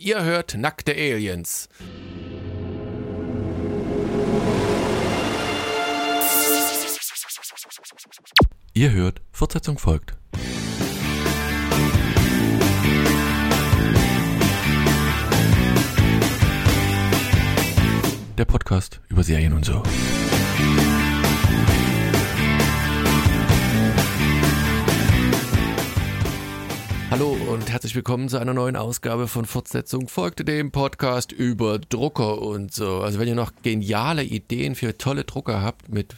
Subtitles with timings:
[0.00, 1.68] Ihr hört Nackte Aliens.
[8.74, 10.16] Ihr hört, Fortsetzung folgt.
[18.36, 19.82] Der Podcast über Serien und so.
[27.48, 32.74] Und herzlich willkommen zu einer neuen Ausgabe von Fortsetzung folgte dem Podcast über Drucker und
[32.74, 33.00] so.
[33.00, 36.14] Also wenn ihr noch geniale Ideen für tolle Drucker habt mit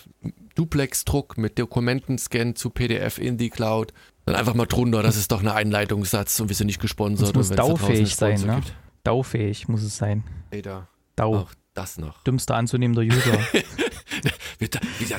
[0.57, 3.93] Duplex-Druck, mit Dokumentenscan zu PDF in die Cloud,
[4.27, 7.29] dann einfach mal drunter, das ist doch ein Einleitungssatz und wir sind nicht gesponsert.
[7.29, 8.57] Es muss da daufähig sein, ne?
[8.57, 8.75] gibt.
[9.05, 10.25] Daufähig muss es sein.
[10.51, 10.89] Ey, da.
[11.15, 11.37] Dau.
[11.37, 12.25] Auch das noch.
[12.25, 13.39] Dümmster anzunehmender User.
[14.59, 14.69] Wie,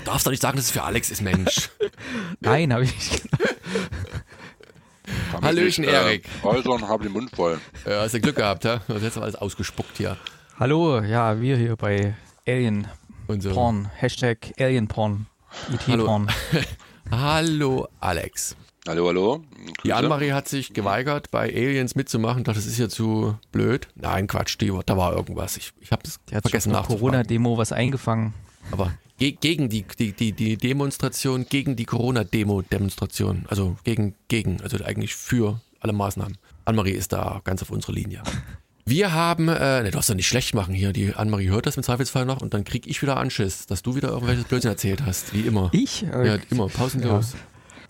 [0.04, 1.70] darfst du nicht sagen, dass es für Alex ist, Mensch.
[2.42, 3.30] Nein, habe ich nicht.
[5.32, 6.26] Kann Hallöchen, nicht, Erik.
[6.44, 7.60] Äh, äußern, habe den Mund voll.
[7.86, 8.82] Ja, hast du Glück gehabt, ja?
[8.88, 10.18] Du hast jetzt alles ausgespuckt hier.
[10.60, 12.16] Hallo, ja, wir hier bei
[12.48, 12.88] Alien
[13.40, 13.52] so.
[13.52, 13.90] Porn.
[13.96, 15.28] Hashtag Alien Porn.
[15.88, 16.04] Hallo.
[16.04, 16.28] IT Porn.
[17.12, 18.56] Hallo, Alex.
[18.88, 19.44] Hallo, hallo.
[19.84, 19.96] Die Grüße.
[19.96, 22.44] Annemarie hat sich geweigert, bei Aliens mitzumachen.
[22.44, 23.88] Dachte, das ist ja zu blöd.
[23.96, 25.58] Nein, Quatsch, die, da war irgendwas.
[25.58, 27.00] Ich, ich habe es vergessen nachzufragen.
[27.00, 28.34] Corona-Demo was eingefangen.
[28.72, 33.46] Aber ge gegen die, die, die, die Demonstration, gegen die Corona-Demo-Demonstration.
[33.48, 36.38] Also gegen, gegen, also eigentlich für alle Maßnahmen.
[36.66, 38.24] Annemarie ist da ganz auf unserer Linie.
[38.84, 40.92] Wir haben, äh, ne, du darfst doch nicht schlecht machen hier.
[40.92, 43.96] Die Annemarie hört das im Zweifelsfall noch und dann krieg ich wieder Anschiss, dass du
[43.96, 45.70] wieder irgendwelches Blödsinn erzählt hast, wie immer.
[45.72, 46.04] Ich?
[46.04, 47.36] Äh, Ja, immer, pausenlos.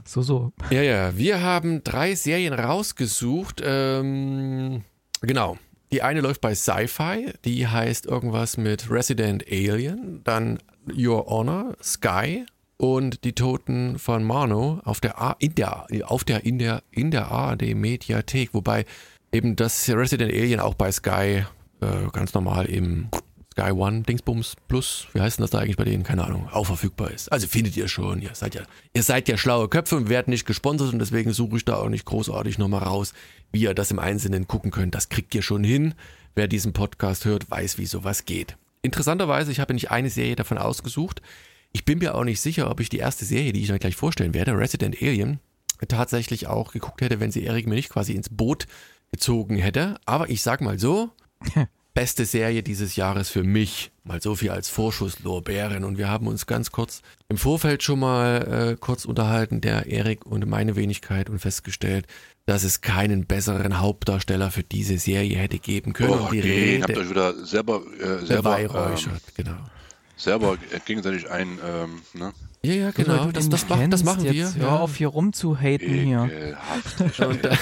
[0.03, 0.51] So, so.
[0.69, 3.61] Ja, ja, wir haben drei Serien rausgesucht.
[3.63, 4.83] Ähm,
[5.21, 5.57] genau.
[5.93, 12.45] Die eine läuft bei Sci-Fi, die heißt irgendwas mit Resident Alien, dann Your Honor, Sky
[12.77, 17.11] und die Toten von Marno auf der A, in der auf der in der in
[17.11, 18.85] der ARD Mediathek, wobei
[19.31, 21.45] eben das Resident Alien auch bei Sky
[21.81, 23.09] äh, ganz normal im
[23.51, 26.03] Sky One Dingsbums Plus, wie heißt denn das da eigentlich bei denen?
[26.03, 27.31] Keine Ahnung, auch verfügbar ist.
[27.31, 28.61] Also findet ihr schon, ihr seid ja,
[28.93, 31.89] ihr seid ja schlaue Köpfe und werdet nicht gesponsert und deswegen suche ich da auch
[31.89, 33.13] nicht großartig nochmal raus,
[33.51, 34.95] wie ihr das im Einzelnen gucken könnt.
[34.95, 35.93] Das kriegt ihr schon hin.
[36.33, 38.55] Wer diesen Podcast hört, weiß, wie sowas geht.
[38.81, 41.21] Interessanterweise, ich habe nicht eine Serie davon ausgesucht.
[41.71, 43.95] Ich bin mir auch nicht sicher, ob ich die erste Serie, die ich euch gleich
[43.95, 45.39] vorstellen werde, Resident Alien,
[45.87, 48.67] tatsächlich auch geguckt hätte, wenn sie Erik mir nicht quasi ins Boot
[49.11, 49.99] gezogen hätte.
[50.05, 51.11] Aber ich sag mal so,
[51.93, 53.91] beste Serie dieses Jahres für mich.
[54.03, 55.83] Mal so viel als Vorschusslorbeeren.
[55.83, 60.25] Und wir haben uns ganz kurz im Vorfeld schon mal äh, kurz unterhalten, der Erik
[60.25, 62.07] und meine Wenigkeit, und festgestellt,
[62.51, 66.09] dass es keinen besseren Hauptdarsteller für diese Serie hätte geben können.
[66.09, 68.97] Oh, die okay, habt euch wieder selber, äh, selber, ähm,
[69.37, 69.55] genau.
[70.17, 72.33] selber äh, gegenseitig ein, ähm, ne?
[72.61, 73.31] Ja, ja, genau.
[73.31, 74.33] Das, das, macht, das machen wir.
[74.33, 74.63] jetzt ja.
[74.63, 76.29] Hör auf, hier rumzuhaten hier.
[77.25, 77.51] Und, äh,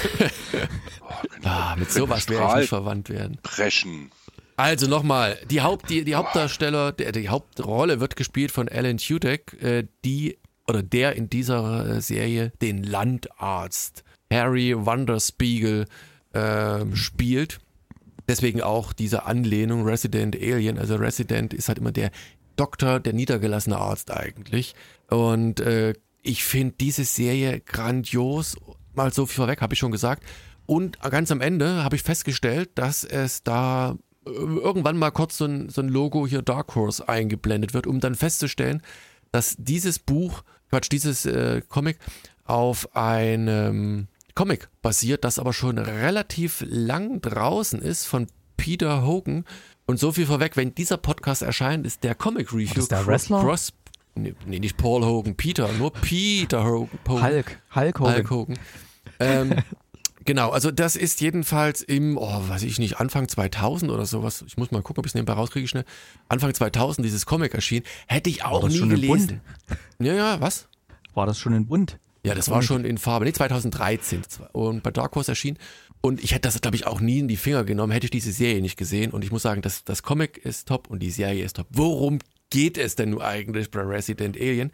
[1.02, 1.14] oh,
[1.44, 3.38] ah, mit sowas werde ich nicht verwandt werden.
[3.44, 4.10] brechen.
[4.56, 9.62] Also nochmal, die, Haupt, die, die Hauptdarsteller, der, die Hauptrolle wird gespielt von Alan Tudyk,
[9.62, 10.36] äh, die
[10.66, 15.86] oder der in dieser äh, Serie den Landarzt Harry Wanderspiegel
[16.34, 17.60] ähm, spielt.
[18.28, 20.78] Deswegen auch diese Anlehnung Resident Alien.
[20.78, 22.10] Also Resident ist halt immer der
[22.56, 24.74] Doktor, der niedergelassene Arzt eigentlich.
[25.08, 28.56] Und äh, ich finde diese Serie grandios.
[28.94, 30.22] Mal so viel vorweg, habe ich schon gesagt.
[30.66, 33.96] Und ganz am Ende habe ich festgestellt, dass es da
[34.26, 37.98] äh, irgendwann mal kurz so ein, so ein Logo hier Dark Horse eingeblendet wird, um
[37.98, 38.82] dann festzustellen,
[39.32, 41.98] dass dieses Buch, Quatsch, dieses äh, Comic
[42.44, 48.26] auf einem Comic basiert, das aber schon relativ lang draußen ist von
[48.56, 49.44] Peter Hogan.
[49.86, 53.40] Und so viel vorweg, wenn dieser Podcast erscheint, ist der Comic Review das der Wrestler?
[53.40, 53.72] Cross,
[54.14, 56.98] nee, nee, nicht Paul Hogan, Peter, nur Peter Hogan.
[57.08, 57.58] Hulk.
[57.74, 58.14] Hulk Hogan.
[58.14, 58.58] Hulk Hogan.
[59.18, 59.54] Ähm,
[60.24, 64.44] genau, also das ist jedenfalls im, oh, weiß ich nicht, Anfang 2000 oder sowas.
[64.46, 65.84] Ich muss mal gucken, ob ich es nebenbei rauskriege schnell.
[66.28, 67.82] Anfang 2000 dieses Comic erschien.
[68.06, 69.40] Hätte ich auch nie gelesen.
[69.98, 70.68] Ja, ja, was?
[71.14, 71.98] War das schon in bunt?
[72.24, 73.24] Ja, das war schon in Farbe.
[73.24, 74.22] Nee, 2013
[74.52, 75.56] und bei Dark Horse erschien.
[76.02, 78.32] Und ich hätte das, glaube ich, auch nie in die Finger genommen, hätte ich diese
[78.32, 79.10] Serie nicht gesehen.
[79.10, 81.66] Und ich muss sagen, das, das Comic ist top und die Serie ist top.
[81.70, 82.18] Worum
[82.50, 84.70] geht es denn nun eigentlich bei Resident Alien?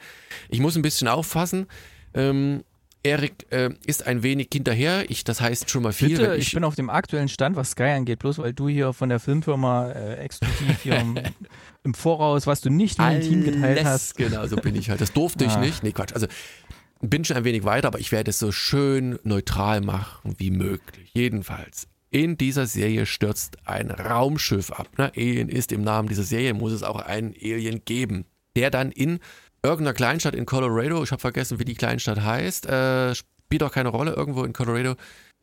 [0.49, 1.67] Ich muss ein bisschen aufpassen.
[2.15, 2.63] Ähm,
[3.03, 5.09] Erik äh, ist ein wenig hinterher.
[5.09, 6.11] Ich, das heißt schon mal viel.
[6.17, 8.93] Bitte, wenn ich, bin auf dem aktuellen Stand, was Sky angeht, bloß weil du hier
[8.93, 11.17] von der Filmfirma äh, exklusiv hier im,
[11.85, 14.17] im Voraus, was du nicht mit dem Team geteilt hast.
[14.17, 15.01] Genau, so bin ich halt.
[15.01, 15.61] Das durfte ich Ah.
[15.61, 15.83] nicht.
[15.85, 16.15] Nee, Quatsch.
[16.15, 16.27] Also
[17.11, 21.11] bin schon ein wenig weiter, aber ich werde es so schön neutral machen wie möglich.
[21.13, 21.89] Jedenfalls.
[22.11, 24.89] In dieser Serie stürzt ein Raumschiff ab.
[24.97, 25.13] Ne?
[25.17, 28.25] Alien ist im Namen dieser Serie, muss es auch einen Alien geben,
[28.55, 29.19] der dann in
[29.63, 33.89] irgendeiner Kleinstadt in Colorado, ich habe vergessen, wie die Kleinstadt heißt, äh, spielt auch keine
[33.89, 34.95] Rolle, irgendwo in Colorado,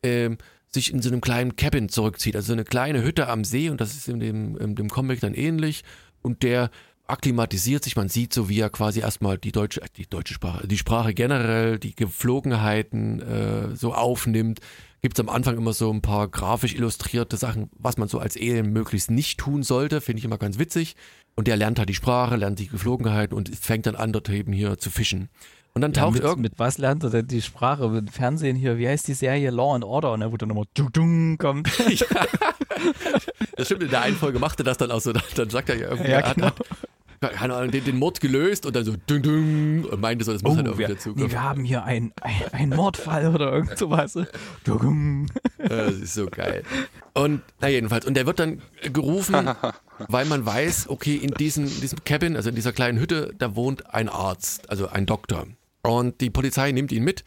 [0.01, 0.37] ähm,
[0.69, 3.79] sich in so einem kleinen Cabin zurückzieht, also so eine kleine Hütte am See und
[3.79, 5.83] das ist in dem, in dem Comic dann ähnlich
[6.21, 6.71] und der
[7.13, 10.77] akklimatisiert sich, man sieht so, wie er quasi erstmal die deutsche, die deutsche Sprache, die
[10.77, 14.59] Sprache generell, die Geflogenheiten äh, so aufnimmt.
[15.01, 18.35] Gibt es am Anfang immer so ein paar grafisch illustrierte Sachen, was man so als
[18.37, 20.95] Alien möglichst nicht tun sollte, finde ich immer ganz witzig.
[21.35, 24.53] Und der lernt halt die Sprache, lernt die Geflogenheiten und fängt dann an, dort eben
[24.53, 25.29] hier zu fischen.
[25.73, 27.89] Und dann Ja, taucht mit, irgend mit was lernt er denn die Sprache?
[27.89, 30.13] Mit Fernsehen hier, wie heißt die Serie Law and Order?
[30.13, 31.67] Und da wo dann immer dung, dung kommt.
[33.55, 35.77] Das stimmt, in der einen Folge machte das dann auch so, dann, dann sagt er
[35.77, 36.51] ja irgendwie, Ja, er genau.
[37.29, 40.41] Keine Ahnung, den, den Mord gelöst und dann so ding, ding, und meinte so, das
[40.43, 41.31] muss halt Oh, irgendwie wir, dazu kommen.
[41.31, 42.13] wir haben hier einen
[42.51, 44.17] ein Mordfall oder irgend sowas.
[45.57, 46.63] Das ist so geil.
[47.13, 48.61] Und na jedenfalls, und der wird dann
[48.91, 49.49] gerufen,
[50.07, 53.55] weil man weiß, okay, in diesem, in diesem Cabin, also in dieser kleinen Hütte, da
[53.55, 55.45] wohnt ein Arzt, also ein Doktor.
[55.83, 57.23] Und die Polizei nimmt ihn mit.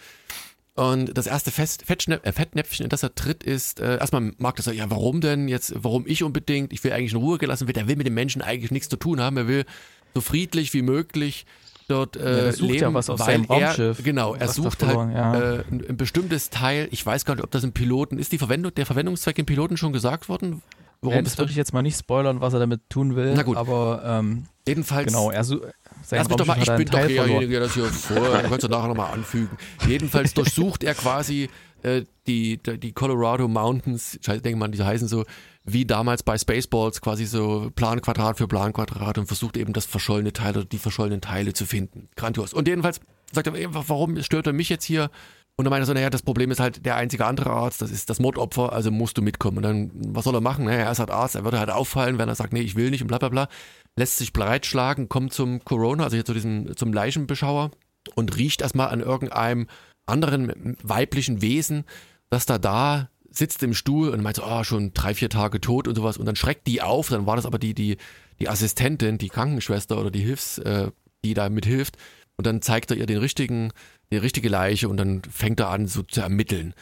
[0.77, 4.57] Und das erste Fest, Fettschnä äh, Fettnäpfchen, in das er tritt, ist, äh, erstmal mag
[4.57, 6.71] das, ja, warum denn jetzt, warum ich unbedingt?
[6.73, 7.79] Ich will eigentlich in Ruhe gelassen werden.
[7.79, 9.39] Der will mit den Menschen eigentlich nichts zu tun haben.
[9.39, 9.65] Er will
[10.15, 11.47] so friedlich wie möglich
[11.89, 15.15] dort äh, sucht leben, ja was auf weil seinem er, Raumschiff, Genau, er sucht verloren,
[15.15, 15.55] halt ja.
[15.61, 16.89] äh, ein, ein bestimmtes Teil.
[16.91, 18.33] Ich weiß gar nicht, ob das im Piloten ist.
[18.33, 20.63] Die Verwendung, der Verwendungszweck im Piloten schon gesagt worden?
[21.01, 23.33] Worum Ja, das würde ich jetzt mal nicht spoilern, was er damit tun will.
[23.35, 23.57] Na gut.
[23.57, 25.07] Aber ähm, jedenfalls.
[25.07, 25.45] genau, er
[26.03, 28.65] sein Lass mich doch mal, ich bin doch derjenige, der das hier vor, du kannst
[28.65, 29.57] du nachher nochmal anfügen.
[29.87, 31.49] Jedenfalls durchsucht er quasi
[31.83, 35.25] äh, die, die, Colorado Mountains, ich denke mal, die heißen so,
[35.65, 40.57] wie damals bei Spaceballs, quasi so Planquadrat für Planquadrat und versucht eben das verschollene Teil
[40.57, 42.09] oder die verschollenen Teile zu finden.
[42.17, 42.53] Grandios.
[42.53, 43.01] Und jedenfalls
[43.33, 45.11] sagt er, ey, warum stört er mich jetzt hier?
[45.59, 47.91] Und dann meint er so, naja, das Problem ist halt, der einzige andere Arzt, das
[47.91, 49.57] ist das Mordopfer, also musst du mitkommen.
[49.57, 50.67] Und dann, was soll er machen?
[50.67, 52.91] Naja, er ist halt Arzt, er würde halt auffallen, wenn er sagt, nee, ich will
[52.91, 53.49] nicht und bla bla bla.
[53.97, 57.71] Lässt sich breitschlagen, kommt zum Corona, also hier zu diesem, zum Leichenbeschauer
[58.15, 59.67] und riecht erstmal an irgendeinem
[60.07, 61.85] anderen weiblichen Wesen,
[62.31, 65.89] das da da sitzt im Stuhl und meint so, ah, schon drei, vier Tage tot
[65.89, 66.17] und sowas.
[66.17, 67.99] Und dann schreckt die auf, dann war das aber die, die,
[68.41, 70.91] die Assistentin, die Krankenschwester oder die Hilfs, äh,
[71.25, 71.97] die da mithilft.
[72.37, 73.73] Und dann zeigt er ihr den richtigen,
[74.11, 76.75] die richtige Leiche und dann fängt er an, so zu ermitteln.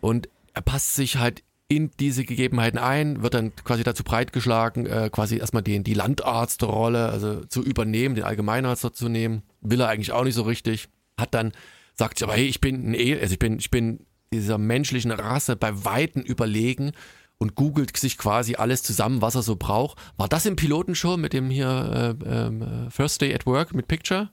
[0.00, 1.42] Und er passt sich halt
[1.76, 7.08] in diese Gegebenheiten ein, wird dann quasi dazu breitgeschlagen, äh, quasi erstmal den, die Landarztrolle,
[7.08, 9.42] also zu übernehmen, den Allgemeinarzt zu nehmen.
[9.62, 10.88] Will er eigentlich auch nicht so richtig.
[11.18, 11.52] Hat dann,
[11.94, 15.10] sagt sich aber, hey, ich bin ein E, also ich bin, ich bin dieser menschlichen
[15.10, 16.92] Rasse bei Weitem überlegen
[17.38, 19.98] und googelt sich quasi alles zusammen, was er so braucht.
[20.18, 23.88] War das im Piloten schon mit dem hier äh, ähm, First Day at Work mit
[23.88, 24.30] Picture?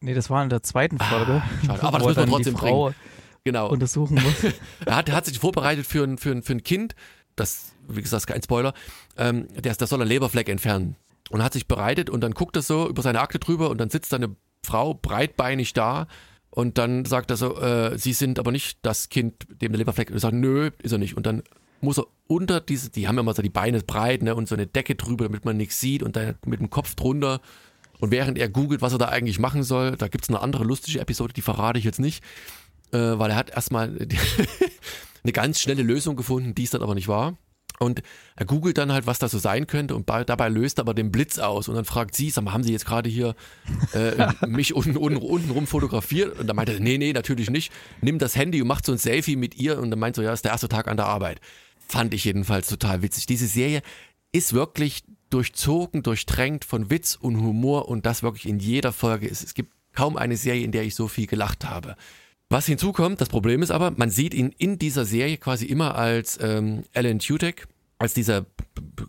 [0.00, 1.42] Nee, das war in der zweiten Folge.
[1.42, 1.82] Ah, schade.
[1.82, 2.92] Aber das müssen wir trotzdem Frau
[3.44, 3.68] Genau.
[3.68, 4.52] untersuchen muss.
[4.86, 6.94] Er hat, er hat sich vorbereitet für ein, für ein, für ein Kind,
[7.36, 8.74] das, wie gesagt, ist kein Spoiler,
[9.16, 10.96] ähm, der, das soll ein Leberfleck entfernen.
[11.30, 13.88] Und hat sich bereitet und dann guckt er so über seine Akte drüber und dann
[13.90, 16.06] sitzt da eine Frau breitbeinig da
[16.50, 20.08] und dann sagt er so, äh, sie sind aber nicht das Kind, dem der Leberfleck,
[20.08, 21.16] und er sagt, nö, ist er nicht.
[21.16, 21.42] Und dann
[21.80, 24.54] muss er unter diese, die haben ja immer so die Beine breit, ne, und so
[24.54, 27.40] eine Decke drüber, damit man nichts sieht und dann mit dem Kopf drunter.
[27.98, 31.00] Und während er googelt, was er da eigentlich machen soll, da gibt's eine andere lustige
[31.00, 32.22] Episode, die verrate ich jetzt nicht,
[32.94, 33.88] äh, weil er hat erstmal
[35.24, 37.36] eine ganz schnelle Lösung gefunden, die es dann aber nicht war.
[37.80, 38.02] Und
[38.36, 40.94] er googelt dann halt, was das so sein könnte und bei, dabei löst er aber
[40.94, 43.34] den Blitz aus und dann fragt sie, sag mal, haben Sie jetzt gerade hier
[43.92, 46.38] äh, mich unten, unten, unten rum fotografiert?
[46.38, 47.72] Und dann meinte er, nee, nee, natürlich nicht.
[48.00, 50.32] Nimm das Handy und macht so ein Selfie mit ihr und dann meint so, ja,
[50.32, 51.40] ist der erste Tag an der Arbeit.
[51.88, 53.26] Fand ich jedenfalls total witzig.
[53.26, 53.82] Diese Serie
[54.30, 59.42] ist wirklich durchzogen, durchtränkt von Witz und Humor und das wirklich in jeder Folge ist.
[59.42, 61.96] Es gibt kaum eine Serie, in der ich so viel gelacht habe.
[62.50, 66.38] Was hinzukommt, das Problem ist aber, man sieht ihn in dieser Serie quasi immer als
[66.40, 67.66] ähm, Alan Tudyk,
[67.98, 68.46] als dieser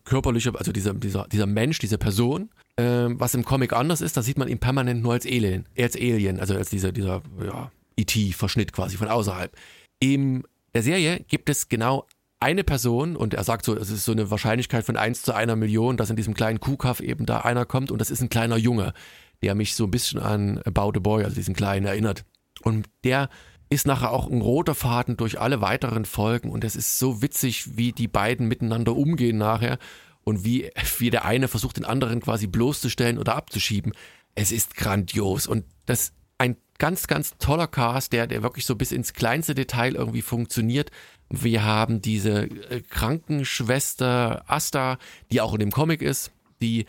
[0.03, 2.49] körperliche, also dieser, dieser, dieser Mensch, diese Person.
[2.77, 5.95] Ähm, was im Comic anders ist, da sieht man ihn permanent nur als Alien, als
[5.95, 9.55] Alien, also als dieser, dieser ja, E.T.-Verschnitt quasi von außerhalb.
[9.99, 12.05] In der Serie gibt es genau
[12.39, 15.55] eine Person und er sagt so, es ist so eine Wahrscheinlichkeit von 1 zu einer
[15.55, 18.57] Million, dass in diesem kleinen Kuhkaff eben da einer kommt und das ist ein kleiner
[18.57, 18.93] Junge,
[19.41, 22.25] der mich so ein bisschen an About a Boy, also diesen kleinen erinnert.
[22.65, 23.29] Und der
[23.69, 27.77] ist nachher auch ein roter Faden durch alle weiteren Folgen und es ist so witzig,
[27.77, 29.77] wie die beiden miteinander umgehen nachher
[30.23, 33.93] und wie, wie der eine versucht, den anderen quasi bloßzustellen oder abzuschieben.
[34.33, 38.91] Es ist grandios und das ein ganz, ganz toller Cast, der, der wirklich so bis
[38.91, 40.91] ins kleinste Detail irgendwie funktioniert.
[41.29, 44.97] Wir haben diese äh, Krankenschwester Asta,
[45.31, 46.31] die auch in dem Comic ist,
[46.61, 46.85] die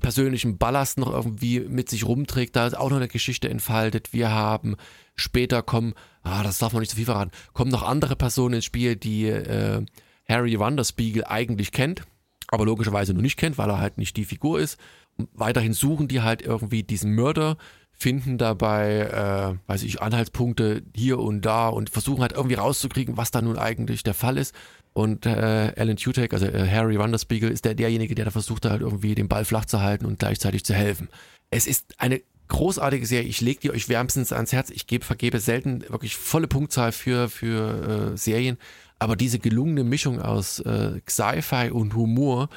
[0.00, 4.12] persönlichen Ballast noch irgendwie mit sich rumträgt, da ist auch noch eine Geschichte entfaltet.
[4.12, 4.76] Wir haben
[5.16, 8.64] später kommen, ah, das darf man nicht zu viel verraten, kommen noch andere Personen ins
[8.64, 9.84] Spiel, die äh,
[10.28, 12.02] Harry Wanderspiegel eigentlich kennt,
[12.48, 14.78] aber logischerweise nur nicht kennt, weil er halt nicht die Figur ist.
[15.16, 17.56] Und weiterhin suchen die halt irgendwie diesen Mörder
[17.98, 23.30] finden dabei, äh, weiß ich, Anhaltspunkte hier und da und versuchen halt irgendwie rauszukriegen, was
[23.30, 24.54] da nun eigentlich der Fall ist.
[24.92, 28.82] Und äh, Alan Tutek, also äh, Harry Runderspiegel, ist der derjenige, der da versucht halt
[28.82, 31.08] irgendwie den Ball flach zu halten und gleichzeitig zu helfen.
[31.50, 33.28] Es ist eine großartige Serie.
[33.28, 34.70] Ich lege die euch wärmstens ans Herz.
[34.70, 38.58] Ich gebe, vergebe selten wirklich volle Punktzahl für, für äh, Serien.
[38.98, 42.48] Aber diese gelungene Mischung aus äh, Sci-Fi und Humor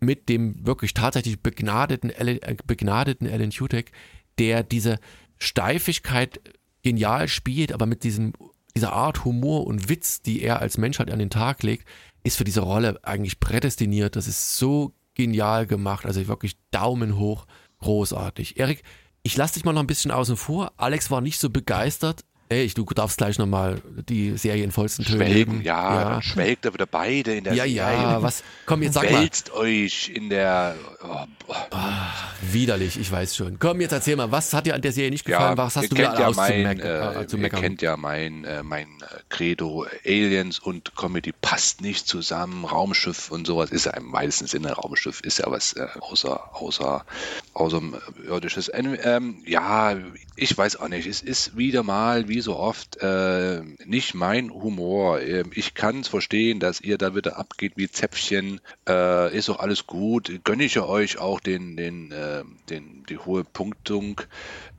[0.00, 3.90] mit dem wirklich tatsächlich begnadeten, Alan, äh, begnadeten Alan Tudyk,
[4.38, 4.98] der diese
[5.38, 6.40] Steifigkeit
[6.82, 8.32] genial spielt, aber mit diesem,
[8.76, 11.86] dieser Art Humor und Witz, die er als Mensch halt an den Tag legt,
[12.22, 14.14] ist für diese Rolle eigentlich prädestiniert.
[14.14, 16.06] Das ist so genial gemacht.
[16.06, 17.46] Also wirklich Daumen hoch.
[17.80, 18.58] Großartig.
[18.58, 18.82] Erik,
[19.28, 20.72] ich lasse dich mal noch ein bisschen außen vor.
[20.78, 22.24] Alex war nicht so begeistert.
[22.50, 25.64] Ey, ich, du darfst gleich nochmal die Serie in vollsten Tönen Schwelgen, legen.
[25.66, 28.42] ja, dann schwelgt er wieder beide in der Ja, ja, was?
[28.64, 29.20] Komm, jetzt sag mal.
[29.20, 30.74] Wälzt euch in der.
[31.02, 32.10] Oh, boah.
[32.40, 33.58] Widerlich, ich weiß schon.
[33.58, 35.58] Komm, jetzt erzähl mal, was hat dir an der Serie nicht gefallen?
[35.58, 37.60] was hast ihr du wieder kennt ja mein, äh, äh, zu ihr meckern?
[37.60, 43.46] kennt ja mein, äh, mein äh, Credo, Aliens und Comedy passt nicht zusammen, Raumschiff und
[43.46, 47.04] sowas ist ja im weitesten Sinne Raumschiff, ist ja was äh, außer, außer,
[47.52, 48.70] außerirdisches.
[48.72, 49.96] Ähm, ähm, ja,
[50.36, 55.20] ich weiß auch nicht, es ist wieder mal, wie so oft, äh, nicht mein Humor.
[55.20, 59.58] Ähm, Ich kann es verstehen, dass ihr da wieder abgeht wie Zäpfchen, äh, ist auch
[59.60, 64.20] alles gut, gönne ich euch auch den, den, äh, den, die hohe Punktung.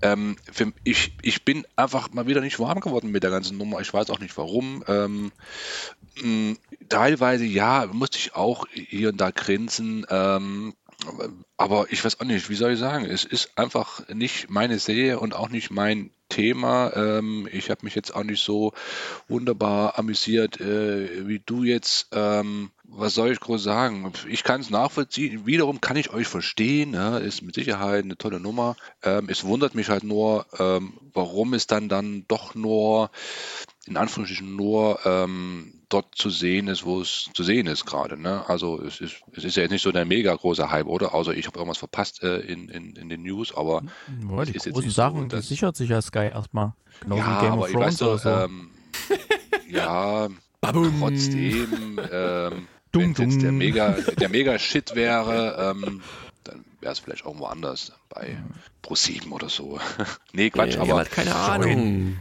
[0.01, 3.79] Ähm, für, ich, ich bin einfach mal wieder nicht warm geworden mit der ganzen Nummer.
[3.81, 4.83] Ich weiß auch nicht warum.
[4.87, 5.31] Ähm,
[6.21, 6.55] mh,
[6.89, 10.05] teilweise ja, musste ich auch hier und da grinsen.
[10.09, 10.73] Ähm,
[11.57, 15.19] aber ich weiß auch nicht, wie soll ich sagen, es ist einfach nicht meine Serie
[15.19, 16.93] und auch nicht mein Thema.
[16.95, 18.73] Ähm, ich habe mich jetzt auch nicht so
[19.27, 22.07] wunderbar amüsiert äh, wie du jetzt.
[22.13, 24.11] Ähm, was soll ich groß sagen?
[24.27, 25.45] Ich kann es nachvollziehen.
[25.45, 26.93] Wiederum kann ich euch verstehen.
[26.93, 28.75] Ja, ist mit Sicherheit eine tolle Nummer.
[29.03, 33.11] Ähm, es wundert mich halt nur, ähm, warum es dann dann doch nur
[33.85, 38.15] in Anführungsstrichen nur ähm, dort zu sehen ist, wo es zu sehen ist gerade.
[38.19, 38.43] Ne?
[38.47, 41.13] Also es ist, es ist ja jetzt nicht so der mega große Hype, oder?
[41.13, 43.81] Außer ich habe irgendwas verpasst äh, in, in, in den News, aber
[44.29, 46.73] Ja, die großen so, Sachen, dass- sichert sich ja Sky erstmal.
[47.01, 48.45] Genauso ja, wie Game aber of ich weiß Thrones so, oder so.
[48.45, 48.69] ähm,
[49.69, 50.27] ja,
[50.61, 50.93] Babum.
[50.99, 56.01] trotzdem, ähm, wenn jetzt der mega, der mega Shit wäre, ähm,
[56.43, 58.37] dann wäre es vielleicht irgendwo anders bei
[58.83, 59.79] Pro7 oder so.
[60.33, 62.17] nee, Quatsch, Ihr aber keine Ahnung.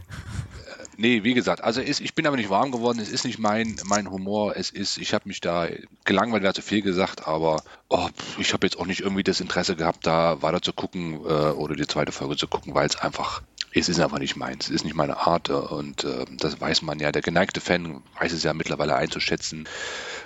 [1.01, 3.77] Nee, wie gesagt, also ist, ich bin aber nicht warm geworden, es ist nicht mein,
[3.85, 5.69] mein Humor, es ist, ich habe mich da
[6.03, 9.77] gelangweilt, hat zu viel gesagt, aber oh, ich habe jetzt auch nicht irgendwie das Interesse
[9.77, 13.41] gehabt, da weiter zu gucken äh, oder die zweite Folge zu gucken, weil es einfach,
[13.73, 16.81] es ist einfach nicht meins, es ist nicht meine Art äh, und äh, das weiß
[16.81, 19.69] man ja, der geneigte Fan weiß es ja mittlerweile einzuschätzen.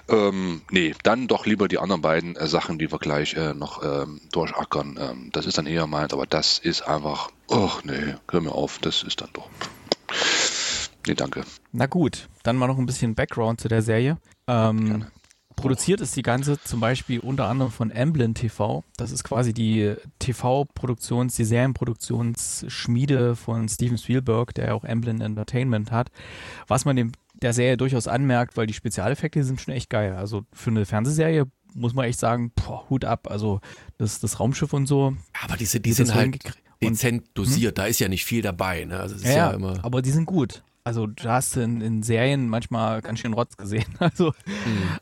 [0.09, 3.83] Ähm, nee, dann doch lieber die anderen beiden äh, Sachen, die wir gleich äh, noch
[3.83, 4.97] ähm, durchackern.
[4.99, 8.79] Ähm, das ist dann eher meins, aber das ist einfach, ach nee, hör mir auf,
[8.79, 9.47] das ist dann doch.
[11.07, 11.43] Nee, danke.
[11.71, 14.17] Na gut, dann mal noch ein bisschen Background zu der Serie.
[14.47, 15.05] Ähm,
[15.55, 18.83] produziert ist die ganze zum Beispiel unter anderem von Emblem TV.
[18.97, 25.91] Das ist quasi die TV-Produktions-, die Serienproduktionsschmiede von Steven Spielberg, der ja auch Emblem Entertainment
[25.91, 26.09] hat.
[26.67, 30.15] Was man dem der Serie durchaus anmerkt, weil die Spezialeffekte sind schon echt geil.
[30.15, 33.29] Also für eine Fernsehserie muss man echt sagen, boah, Hut ab.
[33.29, 33.59] Also
[33.97, 35.15] das, das Raumschiff und so.
[35.43, 36.39] Aber diese, die sind halt
[36.81, 38.85] dezent dosiert, da ist ja nicht viel dabei.
[38.85, 38.99] Ne?
[38.99, 39.83] Also ja, ja, immer.
[39.83, 40.63] aber die sind gut.
[40.85, 43.85] Also du hast in, in Serien manchmal ganz schön Rotz gesehen.
[43.99, 44.33] Also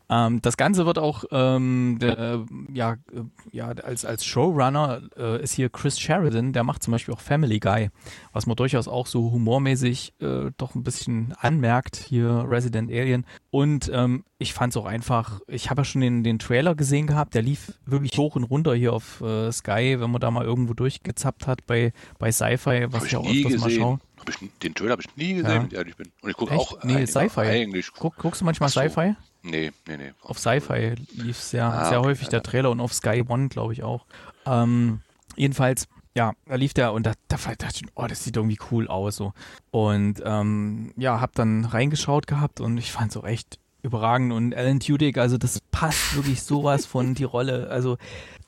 [0.10, 5.54] ähm, das Ganze wird auch ähm, der, ja, äh, ja als, als Showrunner äh, ist
[5.54, 7.90] hier Chris Sheridan, der macht zum Beispiel auch Family Guy,
[8.32, 13.26] was man durchaus auch so humormäßig äh, doch ein bisschen anmerkt, hier Resident Alien.
[13.50, 17.08] Und ähm, ich fand es auch einfach, ich habe ja schon den, den Trailer gesehen
[17.08, 20.46] gehabt, der lief wirklich hoch und runter hier auf äh, Sky, wenn man da mal
[20.46, 24.00] irgendwo durchgezappt hat bei, bei Sci-Fi, was ich auch öfters mal schaue.
[24.22, 25.56] Hab ich, den Trailer habe ich nie gesehen, Ja.
[25.62, 26.12] wenn ich ehrlich bin.
[26.22, 27.42] Und ich gucke auch Nee, Sci-Fi.
[27.42, 27.92] eigentlich.
[27.94, 28.80] Guck, guckst du manchmal so.
[28.80, 29.16] Sci-Fi?
[29.44, 30.12] Nee, nee, nee.
[30.22, 32.44] Auf Sci-Fi lief sehr, Ah, sehr okay, häufig ja, der.
[32.44, 34.06] Trailer und auf Sky One, glaube ich, auch.
[34.46, 35.02] Ähm,
[35.36, 38.88] jedenfalls, ja, da lief der und da, da dachte ich, oh, das sieht irgendwie cool
[38.88, 39.16] aus.
[39.16, 39.34] So.
[39.72, 44.32] Und ähm, ja, hab dann reingeschaut gehabt und ich fand so echt überragend.
[44.34, 47.70] Und Alan Tudyk, also das passt wirklich sowas von die Rolle.
[47.72, 47.98] Also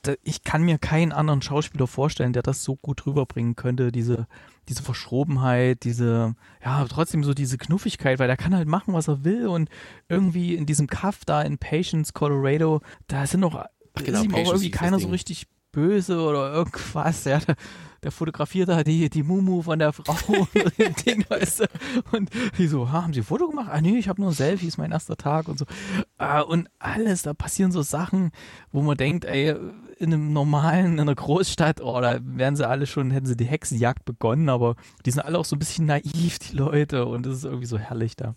[0.04, 4.28] da, ich kann mir keinen anderen Schauspieler vorstellen, der das so gut rüberbringen könnte, diese,
[4.70, 9.24] diese Verschrobenheit, diese, ja, trotzdem so diese Knuffigkeit, weil der kann halt machen, was er
[9.24, 9.70] will und
[10.08, 13.66] irgendwie in diesem Kaff da in Patience, Colorado, da sind noch,
[13.96, 17.26] genau, ist ihm auch irgendwie keiner so richtig böse oder irgendwas.
[17.26, 17.56] Ja, der,
[18.04, 21.66] der fotografiert da die, die Mumu von der Frau und dem Ding, weißt du.
[22.12, 23.70] Und die so, ha, haben Sie ein Foto gemacht?
[23.72, 25.66] Ah, nee, ich habe nur ein Selfie, ist mein erster Tag und so.
[26.18, 28.32] Ah, und alles, da passieren so Sachen,
[28.72, 29.56] wo man denkt, ey,
[30.00, 33.46] in einem normalen, in einer Großstadt, oh, da wären sie alle schon, hätten sie die
[33.46, 37.38] Hexenjagd begonnen, aber die sind alle auch so ein bisschen naiv, die Leute, und das
[37.38, 38.36] ist irgendwie so herrlich da.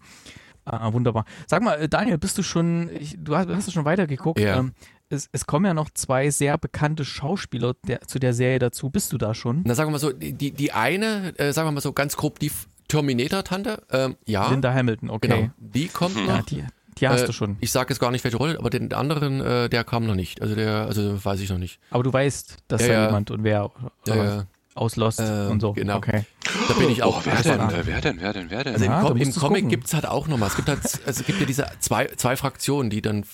[0.68, 1.24] Ah, wunderbar.
[1.46, 4.40] Sag mal, äh, Daniel, bist du schon, ich, du hast, hast du schon weitergeguckt?
[4.40, 4.58] Ja.
[4.58, 4.72] Ähm,
[5.08, 8.90] es, es kommen ja noch zwei sehr bekannte Schauspieler der, zu der Serie dazu.
[8.90, 9.62] Bist du da schon?
[9.64, 12.38] Na, sagen wir mal so, die, die, eine, äh, sagen wir mal so ganz grob,
[12.38, 12.50] die
[12.88, 14.48] Terminator-Tante, ähm, ja.
[14.50, 15.28] Linda Hamilton, okay.
[15.28, 16.46] Genau, die kommt Ja, noch.
[16.46, 16.64] die,
[16.98, 17.56] die hast Äh, du schon.
[17.60, 20.40] Ich sage jetzt gar nicht, welche Rolle, aber den anderen, äh, der kam noch nicht.
[20.42, 21.78] Also der, also weiß ich noch nicht.
[21.90, 23.06] Aber du weißt, dass Ja, da ja.
[23.06, 24.34] jemand und wer oder Ja, was?
[24.36, 24.46] ja.
[24.74, 25.72] aus Lost Äh, und so.
[25.72, 25.96] genau.
[25.98, 26.24] Okay.
[26.68, 27.60] Da bin ich auch Oh, wer denn?
[27.60, 28.20] Äh, Wer denn?
[28.20, 28.50] Wer denn?
[28.50, 28.72] Wer denn?
[28.74, 29.68] Also Ja, im, Com im es Comic gucken.
[29.70, 30.48] gibt's halt auch nochmal.
[30.48, 33.24] Es gibt halt, also es gibt ja diese zwei, zwei Fraktionen, die dann,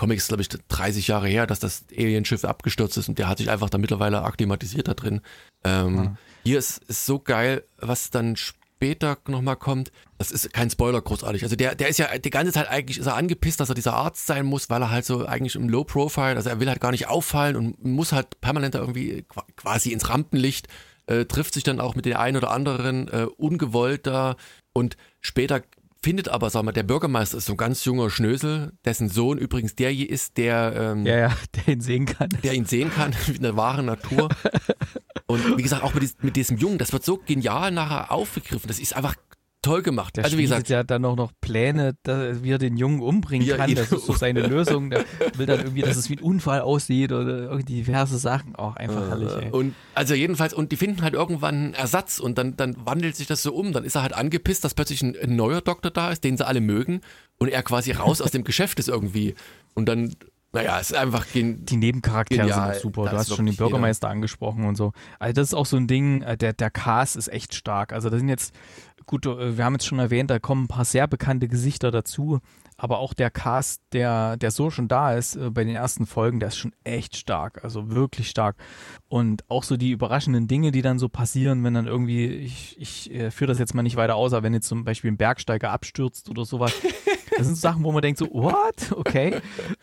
[0.00, 3.38] Comic ist glaube ich 30 Jahre her, dass das Alienschiff abgestürzt ist und der hat
[3.38, 5.20] sich einfach da mittlerweile akklimatisiert da drin.
[5.62, 6.16] Ähm, Ah.
[6.42, 9.92] Hier ist, ist so geil, was dann später nochmal kommt.
[10.16, 11.42] Das ist kein Spoiler großartig.
[11.42, 13.92] Also der, der ist ja die ganze Zeit eigentlich ist er angepisst, dass er dieser
[13.92, 16.80] Arzt sein muss, weil er halt so eigentlich im Low Profile, also er will halt
[16.80, 20.66] gar nicht auffallen und muss halt permanent da irgendwie qua- quasi ins Rampenlicht,
[21.08, 24.36] äh, trifft sich dann auch mit den einen oder anderen äh, ungewollt da
[24.72, 25.60] und später
[26.02, 29.74] findet aber, sag mal, der Bürgermeister ist so ein ganz junger Schnösel, dessen Sohn übrigens
[29.74, 32.28] der hier ist, der ähm, Ja, ja, der ihn sehen kann.
[32.42, 34.28] der ihn sehen kann, in der wahren Natur.
[35.26, 38.66] Und wie gesagt, auch mit, dies, mit diesem Jungen, das wird so genial nachher aufgegriffen.
[38.66, 39.14] Das ist einfach
[39.62, 40.16] toll gemacht.
[40.16, 43.48] Der also wie gesagt, ja dann auch noch Pläne, da, wie er den Jungen umbringen
[43.48, 43.74] kann.
[43.80, 44.90] Das ist so seine Lösung.
[44.90, 45.04] Der
[45.36, 48.56] will dann irgendwie, dass es wie ein Unfall aussieht oder irgendwie diverse Sachen.
[48.56, 49.50] Auch einfach herrlich, ey.
[49.50, 53.26] und also jedenfalls, und die finden halt irgendwann einen Ersatz und dann, dann wandelt sich
[53.26, 53.72] das so um.
[53.72, 56.46] Dann ist er halt angepisst, dass plötzlich ein, ein neuer Doktor da ist, den sie
[56.46, 57.00] alle mögen
[57.38, 59.34] und er quasi raus aus dem Geschäft ist irgendwie.
[59.74, 60.14] Und dann,
[60.52, 62.68] naja, es ist einfach gen Die Nebencharaktere Genial.
[62.68, 63.02] sind auch super.
[63.04, 63.68] Das Du hast schon den wirklich jeder.
[63.68, 64.92] Bürgermeister angesprochen und so.
[65.18, 67.92] Also das ist auch so ein Ding, äh, der, der Cast ist echt stark.
[67.92, 68.52] Also da sind jetzt,
[69.06, 72.40] gut, äh, wir haben jetzt schon erwähnt, da kommen ein paar sehr bekannte Gesichter dazu.
[72.76, 76.40] Aber auch der Cast, der, der so schon da ist äh, bei den ersten Folgen,
[76.40, 77.62] der ist schon echt stark.
[77.62, 78.56] Also wirklich stark.
[79.08, 83.12] Und auch so die überraschenden Dinge, die dann so passieren, wenn dann irgendwie, ich, ich
[83.14, 85.70] äh, führe das jetzt mal nicht weiter aus, aber wenn jetzt zum Beispiel ein Bergsteiger
[85.70, 86.72] abstürzt oder sowas.
[87.36, 88.92] Das sind so Sachen, wo man denkt so, what?
[88.92, 89.40] Okay.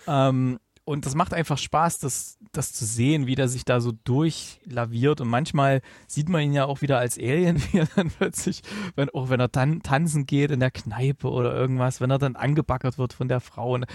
[0.08, 3.92] Ähm, und das macht einfach Spaß, das, das zu sehen, wie der sich da so
[4.06, 5.20] durchlaviert.
[5.20, 8.62] Und manchmal sieht man ihn ja auch wieder als Alien, wie er dann plötzlich,
[8.96, 12.38] wenn, auch wenn er tan tanzen geht in der Kneipe oder irgendwas, wenn er dann
[12.38, 13.74] angebackert wird von der Frau.
[13.74, 13.86] Und,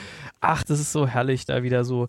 [0.42, 2.08] ach, das ist so herrlich, da wieder so.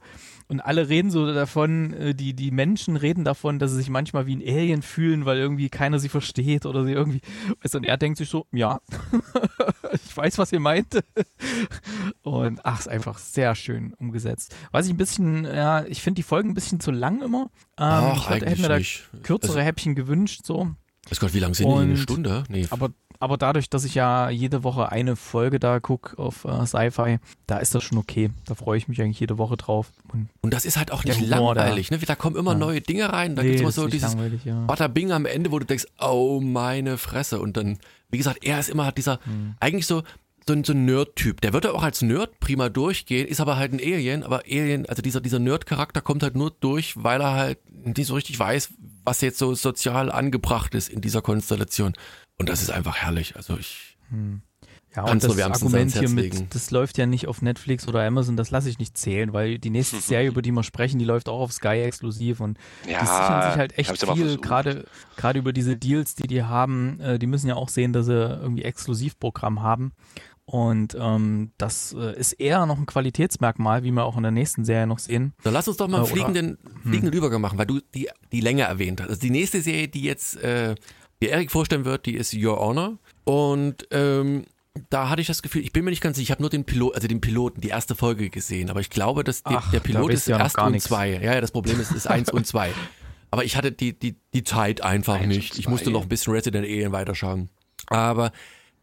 [0.54, 4.26] Und alle reden so davon, äh, die, die Menschen reden davon, dass sie sich manchmal
[4.28, 7.22] wie ein Alien fühlen, weil irgendwie keiner sie versteht oder sie irgendwie.
[7.62, 8.80] Weißt und er denkt sich so, ja,
[9.94, 11.00] ich weiß, was ihr meint.
[12.22, 14.56] Und ach, ist einfach sehr schön umgesetzt.
[14.72, 17.50] Was ich ein bisschen, ja, ich finde die Folgen ein bisschen zu lang immer.
[17.78, 19.04] Ähm, Ach, ich hätte mir da nicht.
[19.24, 20.72] kürzere Also- Häppchen gewünscht, so.
[21.10, 21.74] Weiß Gott, wie lang sind die?
[21.74, 22.44] Eine Und- Stunde?
[22.48, 22.66] Nee.
[22.70, 27.20] Aber, aber dadurch, dass ich ja jede Woche eine Folge da gucke auf äh, Sci-Fi,
[27.48, 28.30] da ist das schon okay.
[28.46, 29.92] Da freue ich mich eigentlich jede Woche drauf.
[30.12, 31.62] Und Und das ist halt auch nicht Humor da.
[31.64, 31.92] langweilig.
[31.92, 31.98] Ne?
[32.00, 32.58] Da kommen immer Ja.
[32.58, 33.36] neue Dinge rein.
[33.36, 35.16] Da nee, gibt's immer das so dieses langweilig, ja.
[35.16, 37.40] Am Ende, wo du denkst, oh meine Fresse.
[37.40, 37.78] Und dann,
[38.10, 39.56] wie gesagt, er ist immer halt dieser, Hm.
[39.60, 40.04] eigentlich so,
[40.48, 41.40] so ein, so ein Nerd-Typ.
[41.42, 44.24] Der wird ja auch als Nerd prima durchgehen, ist aber halt ein Alien.
[44.24, 48.16] Aber Alien, also dieser, dieser Nerd-Charakter kommt halt nur durch, weil er halt nicht so
[48.16, 48.70] richtig weiß,
[49.06, 51.94] was jetzt so sozial angebracht ist in dieser Konstellation.
[52.40, 53.36] Und das ist einfach herrlich.
[53.36, 53.98] Also ich,
[54.96, 56.38] Ja, Kannst und du das Argument hier legen.
[56.42, 59.58] mit, das läuft ja nicht auf Netflix oder Amazon, das lasse ich nicht zählen, weil
[59.58, 63.00] die nächste Serie, über die wir sprechen, die läuft auch auf Sky exklusiv und Ja,
[63.00, 67.00] die sichern sich halt echt ja viel, gerade gerade über diese Deals, die die haben,
[67.00, 69.94] äh, die müssen ja auch sehen, dass sie irgendwie Exklusivprogramm haben
[70.46, 74.64] und ähm, das äh, ist eher noch ein Qualitätsmerkmal, wie wir auch in der nächsten
[74.66, 75.34] Serie noch sehen.
[75.44, 78.10] dann lass uns doch mal einen Äh, oder- fliegenden, fliegenden Übergang machen, weil du die,
[78.32, 79.08] die Länge erwähnt hast.
[79.10, 80.76] Also die nächste Serie, die jetzt, äh,
[81.24, 82.98] die Erik vorstellen wird, die ist Your Honor.
[83.24, 84.44] Und ähm,
[84.90, 86.66] da hatte ich das Gefühl, ich bin mir nicht ganz sicher, ich habe nur den
[86.66, 89.80] Pilot, also den Piloten, die erste Folge gesehen, aber ich glaube, dass die, Ach, der
[89.80, 91.12] da Pilot weißt ist ja erst und zwei.
[91.12, 92.72] Ja, ja, das Problem ist, ist eins und zwei.
[93.32, 95.58] Aber ich hatte die, die, die Zeit einfach Eins nicht.
[95.58, 97.50] Ich musste noch ein bisschen Resident Alien weiterschauen.
[97.88, 98.32] Aber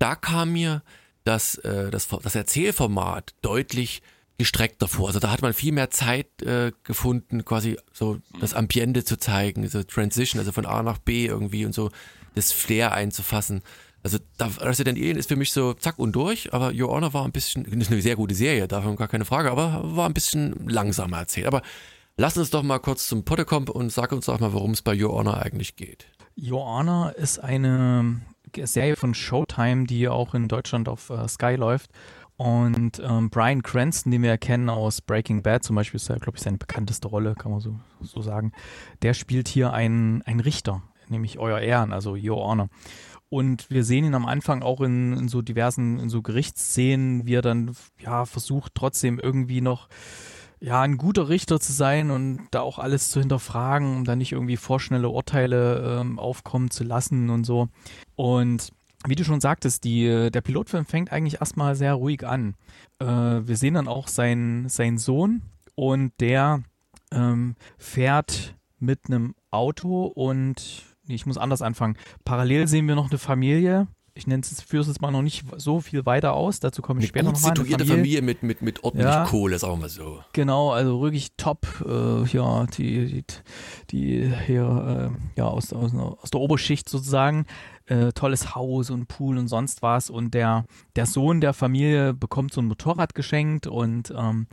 [0.00, 0.82] da kam mir
[1.22, 4.02] das, äh, das, das Erzählformat deutlich
[4.38, 5.06] gestreckter vor.
[5.06, 9.68] Also da hat man viel mehr Zeit äh, gefunden, quasi so das Ambiente zu zeigen,
[9.68, 11.90] so Transition, also von A nach B irgendwie und so
[12.34, 13.62] das Flair einzufassen.
[14.02, 14.18] Also
[14.60, 17.66] Resident Alien ist für mich so zack und durch, aber Your Honor war ein bisschen,
[17.66, 21.46] ist eine sehr gute Serie, davon gar keine Frage, aber war ein bisschen langsamer erzählt.
[21.46, 21.60] Aber
[22.16, 24.80] lass uns doch mal kurz zum Potte kommen und sag uns doch mal, worum es
[24.80, 26.06] bei Your Honor eigentlich geht.
[26.40, 28.22] Your Honor ist eine
[28.56, 31.90] Serie von Showtime, die auch in Deutschland auf äh, Sky läuft.
[32.36, 36.38] Und ähm, Brian Cranston, den wir erkennen aus Breaking Bad zum Beispiel, ist ja, glaube
[36.38, 38.52] ich, seine bekannteste Rolle, kann man so, so sagen.
[39.02, 42.68] Der spielt hier einen, einen Richter, nämlich Euer Ehren, also Your Honor.
[43.28, 47.34] Und wir sehen ihn am Anfang auch in, in so diversen, in so Gerichtsszenen, wie
[47.34, 49.88] er dann ja versucht, trotzdem irgendwie noch
[50.60, 54.32] ja, ein guter Richter zu sein und da auch alles zu hinterfragen, um da nicht
[54.32, 57.68] irgendwie vorschnelle Urteile ähm, aufkommen zu lassen und so.
[58.16, 58.70] Und
[59.06, 62.54] wie du schon sagtest, die, der Pilotfilm fängt eigentlich erstmal sehr ruhig an.
[62.98, 65.42] Äh, wir sehen dann auch seinen, seinen Sohn
[65.74, 66.62] und der
[67.10, 71.96] ähm, fährt mit einem Auto und nee, ich muss anders anfangen.
[72.24, 73.88] Parallel sehen wir noch eine Familie.
[74.14, 76.58] Ich nenne es, führe es jetzt mal noch nicht so viel weiter aus.
[76.58, 77.52] Dazu komme ich später nochmal.
[77.52, 78.18] Eine situierte Familie.
[78.18, 80.20] Familie mit, mit, mit ordentlich ja, Kohle, sagen wir mal so.
[80.32, 81.66] Genau, also wirklich top.
[81.86, 83.24] Äh, ja, die, die,
[83.90, 87.46] die hier äh, ja, aus, aus, aus der Oberschicht sozusagen
[87.90, 90.10] äh, tolles Haus und Pool und sonst was.
[90.10, 90.64] Und der,
[90.96, 94.46] der Sohn der Familie bekommt so ein Motorrad geschenkt und ähm,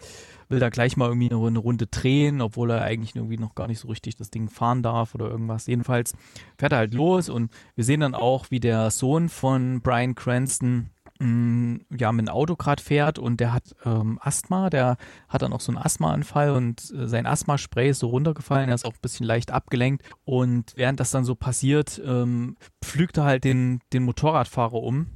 [0.49, 3.67] will da gleich mal irgendwie eine, eine, Runde drehen, obwohl er eigentlich irgendwie noch gar
[3.67, 5.67] nicht so richtig das Ding fahren darf oder irgendwas.
[5.67, 6.15] Jedenfalls
[6.57, 10.89] fährt er halt los und wir sehen dann auch, wie der Sohn von Brian Cranston
[11.19, 15.51] Mm, ja, mit dem Auto gerade fährt und der hat ähm, Asthma, der hat dann
[15.51, 19.01] auch so einen Asthmaanfall und äh, sein Asthmaspray ist so runtergefallen, er ist auch ein
[19.01, 24.03] bisschen leicht abgelenkt und während das dann so passiert, ähm, pflügt er halt den, den
[24.03, 25.07] Motorradfahrer um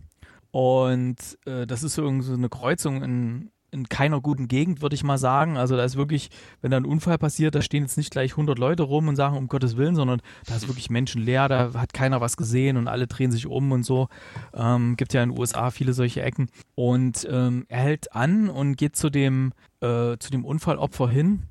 [0.50, 4.96] und äh, das ist so irgendwie so eine Kreuzung in, in keiner guten Gegend, würde
[4.96, 5.58] ich mal sagen.
[5.58, 6.30] Also da ist wirklich,
[6.62, 9.38] wenn da ein Unfall passiert, da stehen jetzt nicht gleich 100 Leute rum und sagen,
[9.38, 13.08] um Gottes Willen, sondern da ist wirklich menschenleer, da hat keiner was gesehen und alle
[13.08, 14.10] drehen sich um und so.
[14.54, 16.50] Ähm, gibt ja in den USA viele solche Ecken.
[16.76, 21.44] Und ähm, er hält an und geht zu dem, äh, zu dem Unfallopfer hin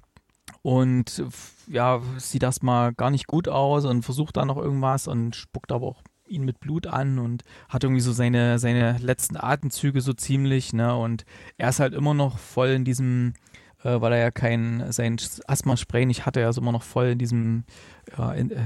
[0.63, 1.25] und
[1.69, 5.87] ja, sieht erstmal gar nicht gut aus und versucht da noch irgendwas und spuckt aber
[5.87, 10.73] auch ihn mit Blut an und hat irgendwie so seine, seine letzten Atemzüge so ziemlich,
[10.73, 10.97] ne?
[10.97, 11.25] Und
[11.59, 13.35] er ist halt immer noch voll in diesem,
[13.83, 15.17] äh, weil er ja kein, sein
[15.47, 17.65] Asthma-Spray nicht hatte, er ist immer noch voll in diesem,
[18.17, 18.59] ja, in, äh,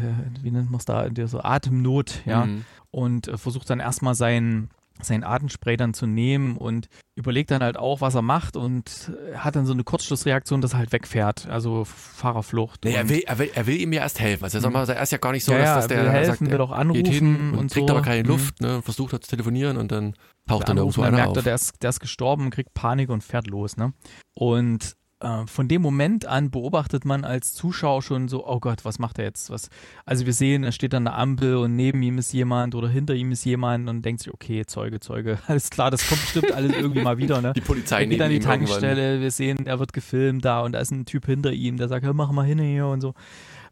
[0.42, 2.46] wie nennt man es da, in dieser Atemnot, ja.
[2.46, 2.64] Mhm.
[2.90, 4.68] Und äh, versucht dann erstmal sein,
[5.02, 9.56] sein Atemspray dann zu nehmen und überlegt dann halt auch, was er macht und hat
[9.56, 12.84] dann so eine Kurzschlussreaktion, dass er halt wegfährt, also Fahrerflucht.
[12.84, 14.44] Nee, er, will, er, will, er will ihm ja erst helfen.
[14.44, 16.50] Also er, er ist ja gar nicht so, ja, dass, dass der will helfen, sagt,
[16.50, 17.94] will auch anrufen geht hin und, und kriegt so.
[17.94, 18.66] aber keine Luft, mhm.
[18.66, 20.14] ne, versucht er zu telefonieren und dann
[20.48, 21.36] taucht dann irgendwo einer merkt auf.
[21.38, 23.92] Er, der ist, der ist gestorben, kriegt Panik und fährt los, ne?
[24.34, 28.98] Und äh, von dem Moment an beobachtet man als Zuschauer schon so, oh Gott, was
[28.98, 29.50] macht er jetzt?
[29.50, 29.68] Was?
[30.04, 33.14] Also wir sehen, er steht an der Ampel und neben ihm ist jemand oder hinter
[33.14, 36.72] ihm ist jemand und denkt sich, okay, Zeuge, Zeuge, alles klar, das kommt bestimmt alles
[36.76, 37.40] irgendwie mal wieder.
[37.40, 37.52] Ne?
[37.54, 40.80] Die Polizei er geht an die Tankstelle, wir sehen, er wird gefilmt da und da
[40.80, 43.14] ist ein Typ hinter ihm, der sagt, mach mal hin hier und so.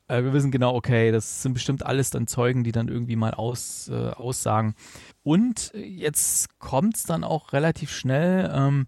[0.08, 3.34] Äh, wir wissen genau, okay, das sind bestimmt alles dann Zeugen, die dann irgendwie mal
[3.34, 4.74] aus, äh, aussagen.
[5.22, 8.50] Und jetzt kommt es dann auch relativ schnell.
[8.54, 8.86] Ähm,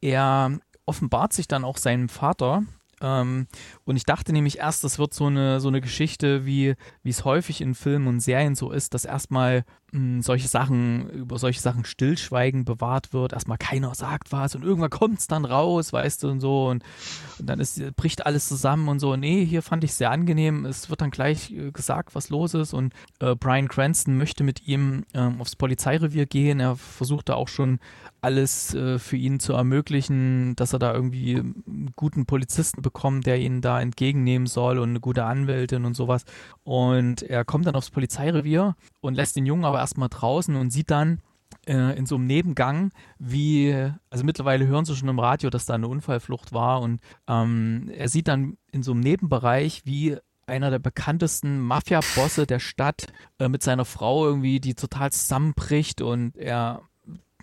[0.00, 2.62] er offenbart sich dann auch seinem Vater.
[3.00, 3.46] Ähm,
[3.84, 7.60] und ich dachte nämlich erst, das wird so eine, so eine Geschichte, wie es häufig
[7.60, 13.12] in Filmen und Serien so ist, dass erstmal solche Sachen, über solche Sachen Stillschweigen bewahrt
[13.12, 16.68] wird, erstmal keiner sagt was und irgendwann kommt es dann raus, weißt du, und so.
[16.68, 16.84] Und,
[17.38, 19.16] und dann ist, bricht alles zusammen und so.
[19.16, 20.64] Nee, hier fand ich sehr angenehm.
[20.64, 22.74] Es wird dann gleich äh, gesagt, was los ist.
[22.74, 26.60] Und äh, Brian Cranston möchte mit ihm ähm, aufs Polizeirevier gehen.
[26.60, 27.78] Er versucht da auch schon
[28.20, 33.38] alles äh, für ihn zu ermöglichen, dass er da irgendwie einen guten Polizisten bekommt, der
[33.38, 36.24] ihn da entgegennehmen soll und eine gute Anwältin und sowas.
[36.64, 40.90] Und er kommt dann aufs Polizeirevier und lässt den Jungen aber erstmal draußen und sieht
[40.90, 41.20] dann,
[41.66, 43.74] äh, in so einem Nebengang, wie,
[44.10, 48.08] also mittlerweile hören sie schon im Radio, dass da eine Unfallflucht war und ähm, er
[48.08, 53.08] sieht dann in so einem Nebenbereich, wie einer der bekanntesten Mafia-Bosse der Stadt
[53.38, 56.82] äh, mit seiner Frau irgendwie, die total zusammenbricht und er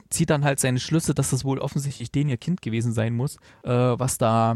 [0.10, 3.38] zieht dann halt seine Schlüsse, dass das wohl offensichtlich den ihr Kind gewesen sein muss,
[3.64, 4.56] äh, was da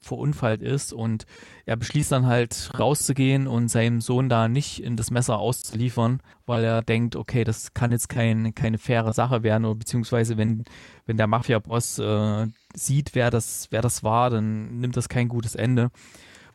[0.00, 1.26] verunfallt ist und
[1.66, 6.64] er beschließt dann halt rauszugehen und seinem Sohn da nicht in das Messer auszuliefern, weil
[6.64, 10.64] er denkt, okay, das kann jetzt kein, keine faire Sache werden oder beziehungsweise wenn,
[11.06, 15.54] wenn der Mafia-Boss äh, sieht, wer das, wer das war, dann nimmt das kein gutes
[15.54, 15.90] Ende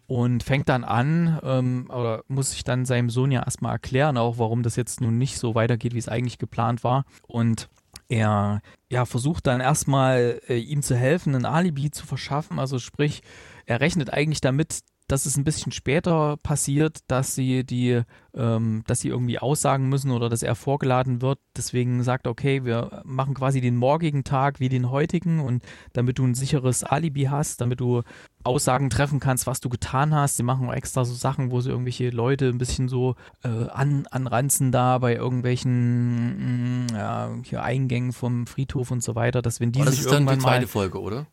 [0.09, 4.39] und fängt dann an, ähm, oder muss sich dann seinem Sohn ja erstmal erklären, auch
[4.39, 7.05] warum das jetzt nun nicht so weitergeht, wie es eigentlich geplant war.
[7.27, 7.69] Und
[8.07, 12.59] er ja, versucht dann erstmal äh, ihm zu helfen, ein Alibi zu verschaffen.
[12.59, 13.21] Also sprich,
[13.65, 18.03] er rechnet eigentlich damit, dass es ein bisschen später passiert, dass sie die,
[18.35, 21.39] ähm, dass sie irgendwie aussagen müssen oder dass er vorgeladen wird.
[21.57, 26.19] Deswegen sagt er, okay, wir machen quasi den morgigen Tag wie den heutigen und damit
[26.19, 28.03] du ein sicheres Alibi hast, damit du
[28.43, 30.37] Aussagen treffen kannst, was du getan hast.
[30.37, 34.71] Sie machen extra so Sachen, wo sie irgendwelche Leute ein bisschen so äh, an, anranzen
[34.71, 39.79] da bei irgendwelchen mh, mm, ja, Eingängen vom Friedhof und so weiter, dass wenn die
[39.79, 41.27] sich das ist dann irgendwann die zweite mal Folge, oder?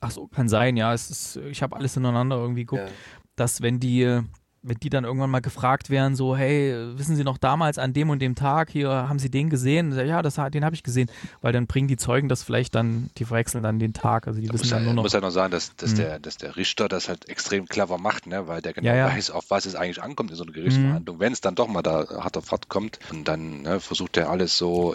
[0.00, 0.92] Ach so, kann sein, ja.
[0.94, 2.94] Es ist, ich habe alles ineinander irgendwie geguckt, Ja.
[3.36, 4.20] dass wenn die,
[4.62, 8.10] wenn die dann irgendwann mal gefragt werden, so, hey, wissen Sie noch damals an dem
[8.10, 9.92] und dem Tag, hier haben Sie den gesehen?
[10.06, 13.24] Ja, das, den habe ich gesehen, weil dann bringen die Zeugen das vielleicht dann, die
[13.24, 15.02] verwechseln dann den Tag, also die Da wissen muss, dann ja, nur noch.
[15.04, 15.96] muss ja noch sagen, dass, dass, Mhm.
[15.96, 18.46] der, dass der Richter das halt extrem clever macht, ne?
[18.46, 21.18] weil der genau Ja, weiß, auf was es eigentlich ankommt in so einer Gerichtsverhandlung.
[21.18, 24.28] Wenn es dann doch mal da hart auf hart kommt, und dann ne, versucht er
[24.30, 24.94] alles so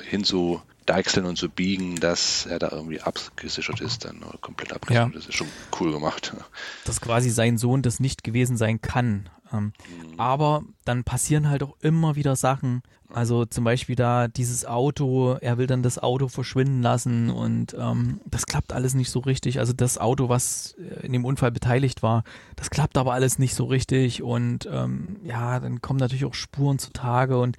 [0.83, 5.19] hinzudeichseln und zu biegen, dass er da irgendwie abgesichert ist, dann oder komplett abgesichert Ja.
[5.19, 5.29] ist.
[5.29, 5.47] ist schon
[5.79, 6.33] cool gemacht.
[6.85, 9.29] dass quasi sein Sohn das nicht gewesen sein kann.
[9.51, 9.71] Ähm,
[10.17, 12.81] aber dann passieren halt auch immer wieder Sachen.
[13.13, 18.19] Also zum Beispiel da dieses Auto, er will dann das Auto verschwinden lassen und ähm,
[18.25, 19.59] das klappt alles nicht so richtig.
[19.59, 22.23] Also das Auto, was äh, in dem Unfall beteiligt war,
[22.55, 26.79] das klappt aber alles nicht so richtig und ähm, ja, dann kommen natürlich auch Spuren
[26.79, 27.57] zutage und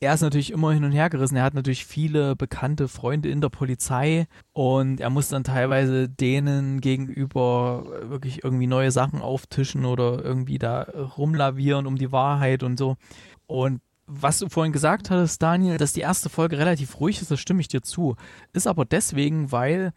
[0.00, 1.36] er ist natürlich immer hin und her gerissen.
[1.36, 6.80] Er hat natürlich viele bekannte Freunde in der Polizei und er muss dann teilweise denen
[6.80, 10.82] gegenüber wirklich irgendwie neue Sachen auftischen oder irgendwie da
[11.16, 12.96] rumlavieren um die Wahrheit und so.
[13.46, 17.40] Und was du vorhin gesagt hattest, Daniel, dass die erste Folge relativ ruhig ist, das
[17.40, 18.16] stimme ich dir zu.
[18.52, 19.92] Ist aber deswegen, weil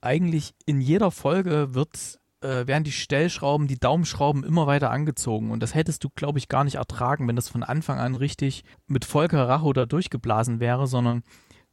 [0.00, 5.50] eigentlich in jeder Folge wird äh, werden die Stellschrauben, die Daumenschrauben immer weiter angezogen.
[5.50, 8.64] Und das hättest du, glaube ich, gar nicht ertragen, wenn das von Anfang an richtig
[8.86, 11.22] mit Volker Racho da durchgeblasen wäre, sondern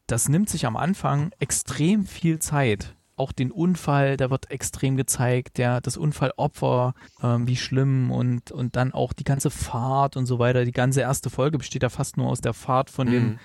[0.07, 2.95] das nimmt sich am Anfang extrem viel Zeit.
[3.15, 8.75] Auch den Unfall, der wird extrem gezeigt, der, das Unfallopfer, ähm, wie schlimm und, und
[8.77, 10.63] dann auch die ganze Fahrt und so weiter.
[10.63, 13.39] Die ganze erste Folge besteht ja fast nur aus der Fahrt von, dem, Mhm.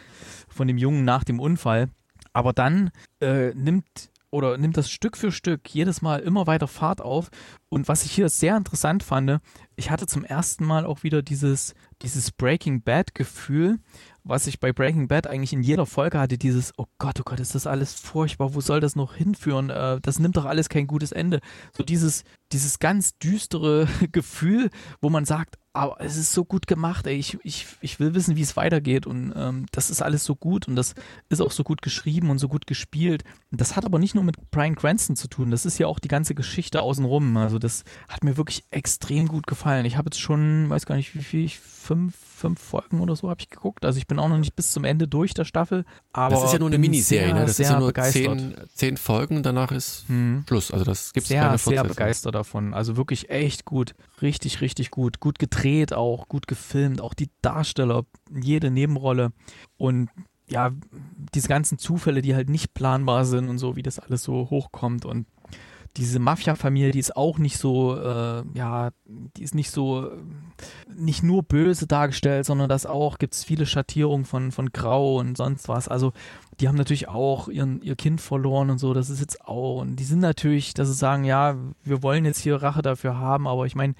[0.49, 1.89] von dem Jungen nach dem Unfall.
[2.33, 7.01] Aber dann äh, nimmt oder nimmt das Stück für Stück jedes Mal immer weiter Fahrt
[7.01, 7.31] auf.
[7.69, 9.39] Und was ich hier sehr interessant fand,
[9.77, 13.79] ich hatte zum ersten Mal auch wieder dieses, dieses Breaking Bad Gefühl,
[14.25, 17.39] was ich bei Breaking Bad eigentlich in jeder Folge hatte, dieses, oh Gott, oh Gott,
[17.39, 19.71] ist das alles furchtbar, wo soll das noch hinführen?
[19.71, 21.41] Äh, das nimmt doch alles kein gutes Ende.
[21.73, 24.71] So dieses, dieses ganz düstere Gefühl,
[25.01, 27.17] wo man sagt, aber es ist so gut gemacht, ey.
[27.17, 29.07] Ich, ich, ich will wissen, wie es weitergeht.
[29.07, 30.95] Und ähm, das ist alles so gut und das
[31.29, 33.25] ist auch so gut geschrieben und so gut gespielt.
[33.51, 36.09] Das hat aber nicht nur mit Brian Cranston zu tun, das ist ja auch die
[36.09, 37.37] ganze Geschichte außenrum.
[37.37, 39.85] Also das hat mir wirklich extrem gut gefallen.
[39.85, 43.31] Ich habe jetzt schon, weiß gar nicht, wie viel ich, fünf, fünf Folgen oder so
[43.31, 43.85] habe ich geguckt.
[43.85, 45.85] Also ich bin auch noch nicht bis zum Ende durch der Staffel.
[46.13, 47.47] Aber Das ist ja nur eine Miniserie, sehr, ne?
[47.47, 50.71] Das sehr ist ja nur zehn, zehn Folgen, danach ist Hm Schluss.
[50.71, 51.89] Also das gibt es sehr, keine sehr Fortsetzung.
[51.89, 52.75] begeistert davon.
[52.75, 53.95] Also wirklich echt gut.
[54.23, 55.21] Richtig, richtig gut.
[55.21, 57.01] Gut gedreht auch, gut gefilmt.
[57.01, 59.33] Auch die Darsteller, jede Nebenrolle.
[59.77, 60.11] Und
[60.49, 60.73] ja,
[61.35, 65.05] diese ganzen Zufälle, die halt nicht planbar sind und so, wie das alles so hochkommt.
[65.05, 65.27] Und
[65.97, 70.11] diese Mafia-Familie, die ist auch nicht so, äh, ja, die ist nicht so, äh,
[70.97, 75.37] nicht nur böse dargestellt, sondern das auch, gibt es viele Schattierungen von, von Grau und
[75.37, 75.87] sonst was.
[75.87, 76.13] Also
[76.61, 79.97] die haben natürlich auch ihren, ihr Kind verloren und so, das ist jetzt auch, und
[79.97, 83.67] die sind natürlich, dass sie sagen, ja, wir wollen jetzt hier Rache dafür haben, aber
[83.67, 83.95] ich meine,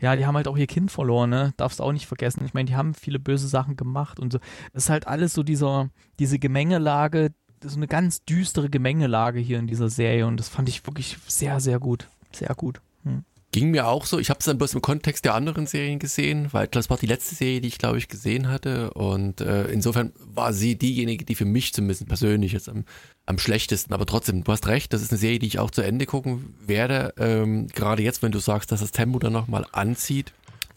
[0.00, 1.54] ja, die haben halt auch ihr Kind verloren, ne?
[1.56, 2.44] Darfst auch nicht vergessen.
[2.44, 4.38] Ich meine, die haben viele böse Sachen gemacht und so.
[4.72, 7.30] Das ist halt alles so dieser, diese Gemengelage,
[7.62, 11.60] so eine ganz düstere Gemengelage hier in dieser Serie und das fand ich wirklich sehr,
[11.60, 12.08] sehr gut.
[12.32, 12.80] Sehr gut.
[13.04, 13.24] Hm.
[13.50, 14.18] Ging mir auch so.
[14.18, 17.06] Ich habe es dann bloß im Kontext der anderen Serien gesehen, weil das war die
[17.06, 18.90] letzte Serie, die ich glaube ich gesehen hatte.
[18.92, 22.84] Und äh, insofern war sie diejenige, die für mich zumindest persönlich jetzt am,
[23.24, 23.94] am schlechtesten.
[23.94, 26.54] Aber trotzdem, du hast recht, das ist eine Serie, die ich auch zu Ende gucken
[26.66, 27.14] werde.
[27.16, 30.34] Ähm, gerade jetzt, wenn du sagst, dass das Tempo dann nochmal anzieht,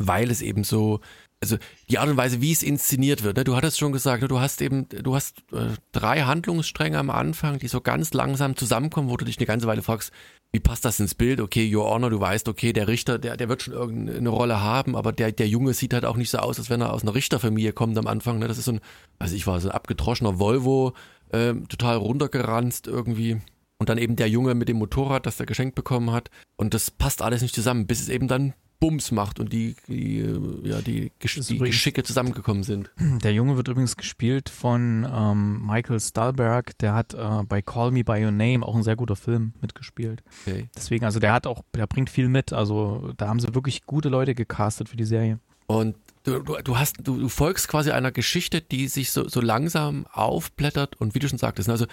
[0.08, 1.00] weil es eben so
[1.44, 1.58] also
[1.90, 3.38] die Art und Weise, wie es inszeniert wird.
[3.38, 3.44] Ne?
[3.44, 4.28] Du hattest schon gesagt, ne?
[4.28, 9.10] du hast eben, du hast äh, drei Handlungsstränge am Anfang, die so ganz langsam zusammenkommen,
[9.10, 10.12] wo du dich eine ganze Weile fragst,
[10.54, 11.42] wie passt das ins Bild?
[11.42, 14.96] Okay, Your Honor, du weißt, okay, der Richter, der, der wird schon irgendeine Rolle haben,
[14.96, 17.16] aber der, der Junge sieht halt auch nicht so aus, als wenn er aus einer
[17.16, 18.38] Richterfamilie kommt am Anfang.
[18.38, 18.48] Ne?
[18.48, 18.82] Das ist so ein,
[19.18, 20.94] also ich war so ein abgedroschener Volvo,
[21.34, 23.42] ähm, total runtergeranzt irgendwie.
[23.80, 26.30] Und dann eben der Junge mit dem Motorrad, das er geschenkt bekommen hat.
[26.56, 30.26] Und das passt alles nicht zusammen, bis es eben dann Bums macht und die, die,
[30.64, 32.90] ja, die, Gesch die Geschicke zusammengekommen sind.
[33.24, 36.76] Der Junge wird übrigens gespielt von ähm, Michael Stahlberg.
[36.80, 40.24] Der hat äh, bei Call Me By Your Name auch ein sehr guter Film mitgespielt.
[40.48, 40.68] Okay.
[40.76, 42.54] Deswegen, also der hat auch, der bringt viel mit.
[42.54, 45.40] Also da haben sie wirklich gute Leute gecastet für die Serie.
[45.68, 49.42] Und du, du, du hast, du, du folgst quasi einer Geschichte, die sich so, so
[49.42, 51.86] langsam aufblättert und wie du schon sagtest, ne, also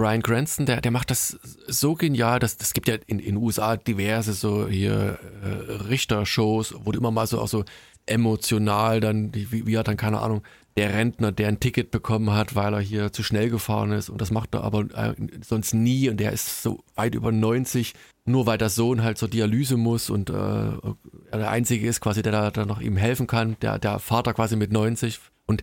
[0.00, 3.76] Brian Cranston, der, der macht das so genial, dass das gibt ja in den USA
[3.76, 7.64] diverse so hier äh, Richtershows, wo du immer mal so auch so
[8.06, 10.42] emotional dann, wie, wie hat dann keine Ahnung,
[10.78, 14.22] der Rentner, der ein Ticket bekommen hat, weil er hier zu schnell gefahren ist und
[14.22, 15.14] das macht er aber äh,
[15.46, 17.92] sonst nie und der ist so weit über 90,
[18.24, 22.32] nur weil der Sohn halt zur Dialyse muss und äh, der Einzige ist quasi, der
[22.32, 25.62] da, da noch ihm helfen kann, der, der Vater quasi mit 90 und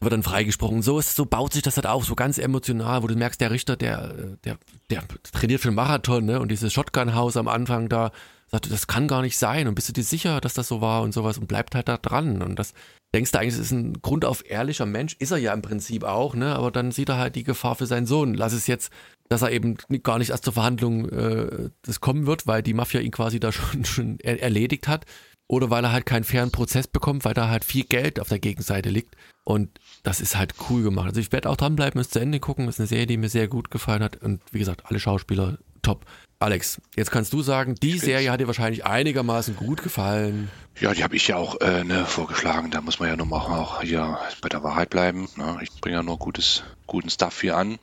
[0.00, 0.82] wird dann freigesprochen.
[0.82, 3.50] So ist, so baut sich das halt auch so ganz emotional, wo du merkst, der
[3.50, 4.58] Richter, der, der,
[4.90, 6.40] der trainiert für einen Marathon, ne?
[6.40, 8.12] Und dieses Shotgun-Haus am Anfang da,
[8.46, 9.66] sagte, das kann gar nicht sein.
[9.66, 11.96] Und bist du dir sicher, dass das so war und sowas und bleibt halt da
[11.96, 12.42] dran.
[12.42, 12.74] Und das
[13.12, 16.34] denkst du eigentlich, es ist ein grundauf ehrlicher Mensch, ist er ja im Prinzip auch,
[16.34, 16.54] ne?
[16.54, 18.34] Aber dann sieht er halt die Gefahr für seinen Sohn.
[18.34, 18.92] Lass es jetzt,
[19.28, 23.00] dass er eben gar nicht erst zur Verhandlung äh, das kommen wird, weil die Mafia
[23.00, 25.06] ihn quasi da schon, schon er erledigt hat
[25.48, 28.38] oder weil er halt keinen fairen Prozess bekommt, weil da halt viel Geld auf der
[28.38, 29.16] Gegenseite liegt.
[29.44, 31.08] Und das ist halt cool gemacht.
[31.08, 32.66] Also ich werde auch dranbleiben, es zu Ende gucken.
[32.66, 34.16] Das ist eine Serie, die mir sehr gut gefallen hat.
[34.18, 36.04] Und wie gesagt, alle Schauspieler top.
[36.38, 40.50] Alex, jetzt kannst du sagen, die Serie hat dir wahrscheinlich einigermaßen gut gefallen.
[40.78, 42.70] Ja, die habe ich ja auch äh, ne, vorgeschlagen.
[42.70, 45.28] Da muss man ja nur mal auch hier bei der Wahrheit bleiben.
[45.36, 45.58] Ne?
[45.62, 47.78] Ich bringe ja nur gutes, guten Stuff hier an.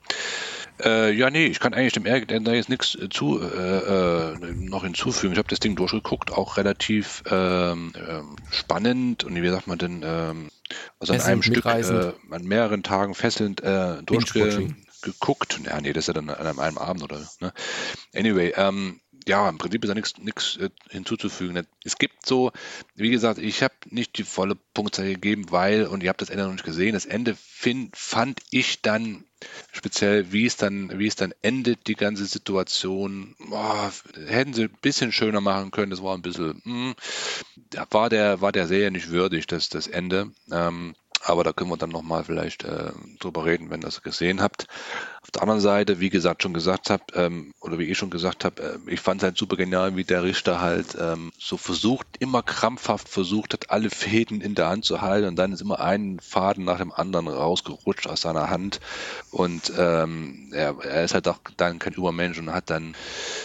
[0.83, 4.37] Äh, ja, nee, ich kann eigentlich dem Ärger da jetzt nichts äh, zu, äh, äh,
[4.55, 5.33] noch hinzufügen.
[5.33, 10.03] Ich habe das Ding durchgeguckt, auch relativ ähm, ähm, spannend und wie sagt man denn,
[10.03, 10.49] ähm,
[10.99, 15.59] also an einem Stück, äh, an mehreren Tagen fesselnd äh, durchgeguckt.
[15.65, 17.21] Ja, nee, das ist ja dann an einem Abend oder.
[17.39, 17.53] Ne?
[18.13, 21.65] Anyway, ähm, ja, im Prinzip ist da nichts äh, hinzuzufügen.
[21.83, 22.51] Es gibt so,
[22.95, 26.43] wie gesagt, ich habe nicht die volle Punktzahl gegeben, weil, und ihr habt das Ende
[26.43, 29.24] noch nicht gesehen, das Ende find, fand ich dann
[29.71, 33.91] speziell, wie es dann, wie es dann endet, die ganze Situation, boah,
[34.27, 36.95] hätten sie ein bisschen schöner machen können, das war ein bisschen, mh,
[37.75, 40.31] hm, war der, war der Serie nicht würdig, das, das Ende.
[40.51, 44.41] Ähm, aber da können wir dann nochmal vielleicht äh, drüber reden, wenn ihr das gesehen
[44.41, 44.67] habt.
[45.25, 48.45] Auf der anderen Seite, wie gesagt, schon gesagt habe, ähm, oder wie ich schon gesagt
[48.45, 52.05] habe, äh, ich fand es halt super genial, wie der Richter halt ähm, so versucht,
[52.19, 55.79] immer krampfhaft versucht hat, alle Fäden in der Hand zu halten und dann ist immer
[55.79, 58.79] ein Faden nach dem anderen rausgerutscht aus seiner Hand
[59.31, 62.93] und ähm, er, er ist halt auch dann kein Übermensch und hat dann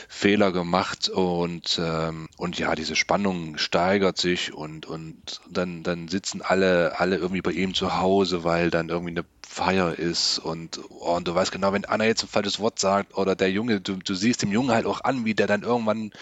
[0.07, 6.43] Fehler gemacht und, ähm, und ja, diese Spannung steigert sich und, und dann, dann sitzen
[6.43, 11.17] alle, alle irgendwie bei ihm zu Hause, weil dann irgendwie eine Feier ist und, oh,
[11.17, 13.97] und du weißt genau, wenn Anna jetzt ein falsches Wort sagt oder der Junge, du,
[13.97, 16.13] du siehst dem Jungen halt auch an, wie der dann irgendwann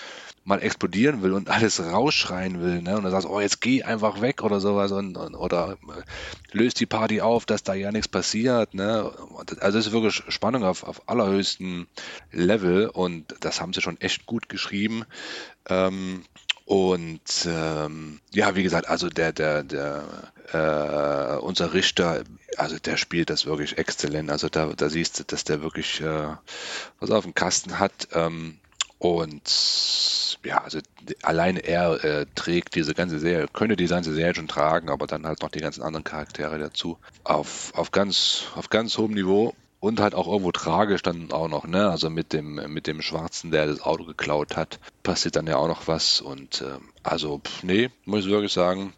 [0.48, 2.96] mal explodieren will und alles rausschreien will, ne?
[2.96, 6.80] Und dann sagst, oh, jetzt geh einfach weg oder sowas und, und oder äh, löst
[6.80, 9.12] die Party auf, dass da ja nichts passiert, ne?
[9.60, 11.86] Also es ist wirklich Spannung auf, auf allerhöchstem
[12.32, 15.04] Level und das haben sie schon echt gut geschrieben.
[15.68, 16.24] Ähm,
[16.68, 20.04] und ähm, ja, wie gesagt, also der, der, der,
[20.52, 22.24] äh, unser Richter,
[22.58, 24.30] also der spielt das wirklich exzellent.
[24.30, 26.28] Also da, da siehst du, dass der wirklich äh,
[27.00, 28.08] was auf dem Kasten hat.
[28.12, 28.58] Ähm,
[28.98, 30.80] und ja, also
[31.22, 35.26] alleine er äh, trägt diese ganze Serie, könnte die ganze Serie schon tragen, aber dann
[35.26, 36.98] halt noch die ganzen anderen Charaktere dazu.
[37.24, 41.66] Auf, auf, ganz, auf ganz hohem Niveau und halt auch irgendwo tragisch dann auch noch,
[41.66, 41.88] ne?
[41.88, 45.68] Also mit dem, mit dem Schwarzen, der das Auto geklaut hat, passiert dann ja auch
[45.68, 46.20] noch was.
[46.20, 48.92] Und ähm, also, pff, nee, muss ich wirklich sagen,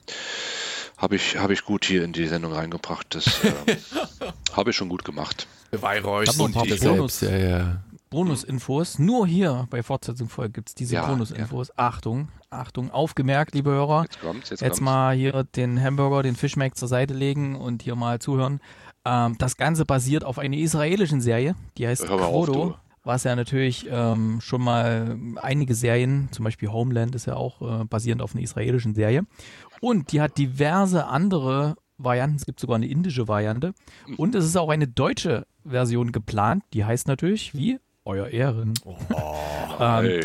[0.96, 3.06] habe ich, hab ich gut hier in die Sendung reingebracht.
[3.14, 3.76] Das ähm,
[4.52, 5.46] habe ich schon gut gemacht.
[5.70, 7.82] Beweihräuchert und die Bonus, ja, ja.
[8.10, 8.98] Bonusinfos.
[8.98, 11.68] Nur hier bei Fortsetzung Folge gibt es diese ja, Bonusinfos.
[11.68, 11.74] Ja.
[11.76, 14.02] Achtung, Achtung, aufgemerkt, liebe Hörer.
[14.02, 17.94] Jetzt, kommt's, jetzt, jetzt mal hier den Hamburger, den Fischmeck zur Seite legen und hier
[17.94, 18.60] mal zuhören.
[19.10, 22.76] Ähm, das Ganze basiert auf einer israelischen Serie, die heißt Quodo.
[23.02, 27.84] Was ja natürlich ähm, schon mal einige Serien, zum Beispiel Homeland ist ja auch äh,
[27.84, 29.24] basierend auf einer israelischen Serie.
[29.80, 32.36] Und die hat diverse andere Varianten.
[32.36, 33.72] Es gibt sogar eine indische Variante.
[34.18, 36.62] Und es ist auch eine deutsche Version geplant.
[36.74, 37.78] Die heißt natürlich wie
[38.10, 38.74] euer Ehren.
[38.84, 38.96] Oh,
[39.78, 40.20] ähm,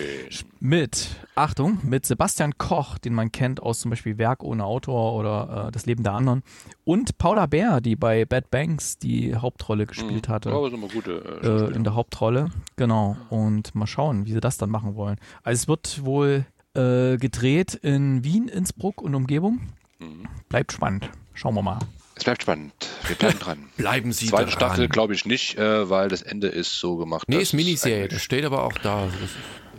[0.60, 5.68] mit, Achtung, mit Sebastian Koch, den man kennt aus zum Beispiel Werk ohne Autor oder
[5.68, 6.44] äh, Das Leben der anderen.
[6.84, 10.34] Und Paula Bär, die bei Bad Banks die Hauptrolle gespielt mhm.
[10.34, 10.54] hatte.
[10.54, 12.50] Oh, sind gute, äh, äh, in der Hauptrolle.
[12.76, 13.16] Genau.
[13.30, 15.18] Und mal schauen, wie sie das dann machen wollen.
[15.44, 19.62] Also es wird wohl äh, gedreht in Wien, Innsbruck und Umgebung.
[20.00, 20.28] Mhm.
[20.50, 21.10] Bleibt spannend.
[21.34, 21.80] Schauen wir mal.
[22.16, 22.74] Es bleibt spannend.
[23.08, 23.70] Wir bleiben dran.
[23.78, 24.54] Bleiben Sie Zweite dran.
[24.54, 27.28] Staffel glaube ich nicht, äh, weil das Ende ist so gemacht.
[27.28, 28.08] Nee, ist Miniserie.
[28.08, 29.06] Das steht aber auch da.
[29.06, 29.36] Das ist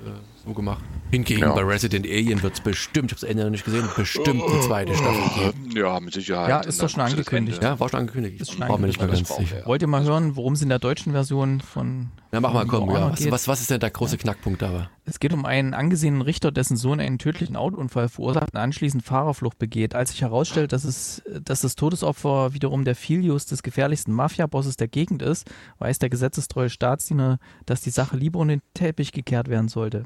[0.06, 0.10] äh,
[0.46, 0.84] so gemacht.
[1.10, 1.52] Hingegen ja.
[1.52, 4.60] bei Resident Alien wird es bestimmt, ich habe das Ende noch nicht gesehen, bestimmt die
[4.60, 5.76] zweite Staffel geben.
[5.76, 6.48] Ja, mit Sicherheit.
[6.48, 7.62] Ja, ist doch schon angekündigt.
[7.62, 8.40] Ja, war schon angekündigt.
[8.40, 8.98] Ist schon angekündigt.
[9.00, 9.66] War mir nicht mehr ganz sicher.
[9.66, 12.10] Wollt ihr mal hören, worum es in der deutschen Version von.
[12.32, 12.90] Ja, mach mal, komm.
[12.90, 13.12] Ja.
[13.12, 14.90] Was, was, was, ist denn der große Knackpunkt da?
[15.04, 19.58] Es geht um einen angesehenen Richter, dessen Sohn einen tödlichen Autounfall verursacht und anschließend Fahrerflucht
[19.58, 19.94] begeht.
[19.94, 24.88] Als sich herausstellt, dass, es, dass das Todesopfer wiederum der Filius des gefährlichsten Mafia-Bosses der
[24.88, 29.68] Gegend ist, weiß der gesetzestreue Staatsdiener, dass die Sache lieber unter den Teppich gekehrt werden
[29.68, 30.04] sollte.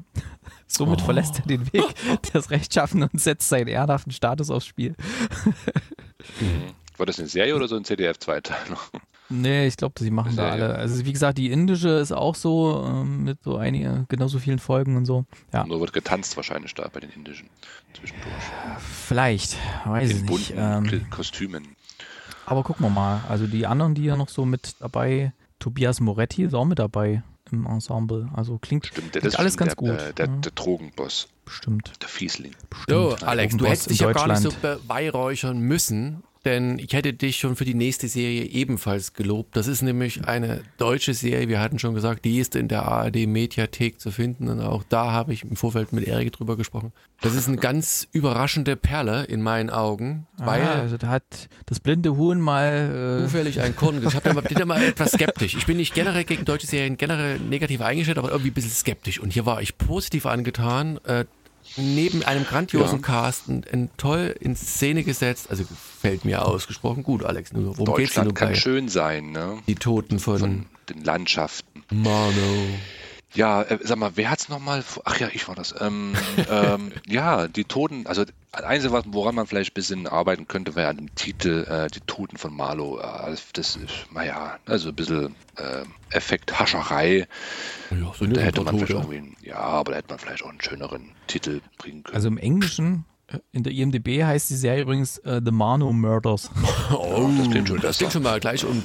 [0.71, 1.05] Somit oh.
[1.05, 1.83] verlässt er den Weg
[2.33, 4.95] des Rechtschaffenen und setzt seinen ehrenhaften Status aufs Spiel.
[6.39, 6.73] Mhm.
[6.97, 8.57] War das eine Serie oder so ein CDF-Zweiteil?
[9.29, 10.75] Nee, ich glaube, sie machen da alle.
[10.75, 14.97] Also wie gesagt, die indische ist auch so, ähm, mit so einige, genauso vielen Folgen
[14.97, 15.25] und so.
[15.53, 15.65] Ja.
[15.65, 17.49] Nur wird getanzt wahrscheinlich da bei den indischen
[17.93, 18.43] zwischendurch.
[19.07, 20.53] Vielleicht, weiß ich nicht.
[20.55, 21.75] Ähm, Kostümen.
[22.45, 23.21] Aber gucken wir mal.
[23.29, 27.23] Also die anderen, die ja noch so mit dabei, Tobias Moretti ist auch mit dabei
[27.51, 28.29] im Ensemble.
[28.33, 29.99] Also klingt, Stimmt, klingt alles ganz der, gut.
[29.99, 31.27] Der, der, der Drogenboss.
[31.45, 31.91] Bestimmt.
[32.01, 32.55] Der Fiesling.
[32.69, 33.19] Bestimmt.
[33.19, 37.37] So, Alex, du hättest dich ja gar nicht so beweihräuchern müssen, denn ich hätte dich
[37.37, 39.55] schon für die nächste Serie ebenfalls gelobt.
[39.55, 41.47] Das ist nämlich eine deutsche Serie.
[41.47, 45.11] Wir hatten schon gesagt, die ist in der ARD Mediathek zu finden und auch da
[45.11, 46.91] habe ich im Vorfeld mit Erik drüber gesprochen.
[47.21, 51.79] Das ist eine ganz überraschende Perle in meinen Augen, ah, weil also da hat das
[51.79, 54.01] blinde Huhn mal äh zufällig ein Korn.
[54.05, 55.55] Ich habe da mal etwas skeptisch.
[55.55, 59.19] Ich bin nicht generell gegen deutsche Serien generell negativ eingestellt, aber irgendwie ein bisschen skeptisch.
[59.19, 60.99] Und hier war ich positiv angetan.
[61.05, 61.25] Äh,
[61.77, 63.05] neben einem grandiosen ja.
[63.05, 65.49] Cast ein, toll in Szene gesetzt.
[65.49, 67.53] Also gefällt mir ausgesprochen gut, Alex.
[67.53, 69.57] Nur, worum Deutschland geht's denn kann schön sein, ne?
[69.67, 71.83] Die Toten von, von den Landschaften.
[71.91, 72.67] Mano.
[73.33, 74.83] Ja, äh, sag mal, wer hat's nochmal?
[75.05, 75.73] Ach ja, ich war das.
[75.79, 76.13] Ähm,
[76.49, 80.89] ähm, ja, die Toten, also das Einzige, woran man vielleicht ein bisschen arbeiten könnte, wäre
[80.89, 82.97] an dem Titel äh, Die Toten von Marlow.
[82.97, 87.27] Also das ist, naja, also ein bisschen äh, Effekthascherei.
[87.89, 90.61] Ja, so da hätte man vielleicht irgendwie, ja, aber da hätte man vielleicht auch einen
[90.61, 92.15] schöneren Titel bringen können.
[92.15, 96.49] Also im Englischen äh, in der IMDB heißt die Serie übrigens uh, The Marno Murders.
[96.91, 98.83] oh, das klingt schon, das klingt schon mal gleich um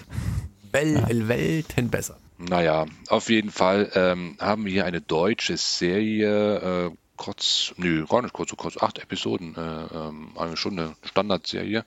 [0.71, 1.29] Wel ja.
[1.29, 2.19] Welten besser.
[2.39, 8.21] Naja, auf jeden Fall ähm, haben wir hier eine deutsche Serie, äh, kurz, nö, gar
[8.21, 11.85] nicht kurz, so kurz, acht Episoden, äh, ähm, eine Stunde Standardserie,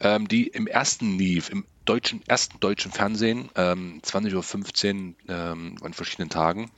[0.00, 5.94] ähm, die im ersten lief, im deutschen, ersten deutschen Fernsehen, ähm, 20.15 Uhr ähm, an
[5.94, 6.70] verschiedenen Tagen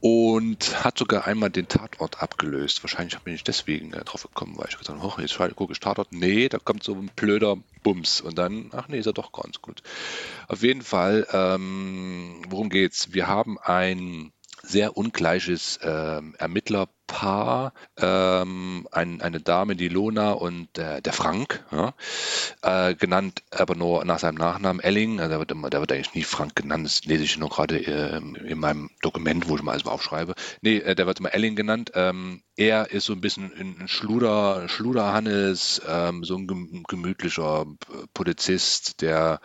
[0.00, 2.82] und hat sogar einmal den Tatort abgelöst.
[2.82, 5.80] Wahrscheinlich bin ich deswegen äh, drauf gekommen, weil ich gesagt habe, oh, jetzt gucke ich
[5.80, 6.12] Tatort.
[6.12, 9.60] Nee, da kommt so ein blöder Bums und dann, ach nee, ist er doch ganz
[9.60, 9.82] gut.
[10.48, 13.12] Auf jeden Fall, ähm, worum geht's?
[13.12, 14.32] Wir haben ein
[14.62, 16.34] sehr ungleiches ähm,
[17.06, 21.94] Ermittlerpaar, ähm, ein, eine Dame, die Lona und äh, der Frank, ja,
[22.62, 26.14] äh, genannt aber nur nach seinem Nachnamen Elling, also der, wird immer, der wird eigentlich
[26.14, 29.72] nie Frank genannt, das lese ich nur gerade äh, in meinem Dokument, wo ich mal
[29.72, 30.34] alles aufschreibe.
[30.60, 31.92] Nee, äh, der wird immer Elling genannt.
[31.94, 37.66] Ähm, er ist so ein bisschen ein Schluder, Schluderhannes, ähm, so ein gemütlicher
[38.14, 39.40] Polizist, der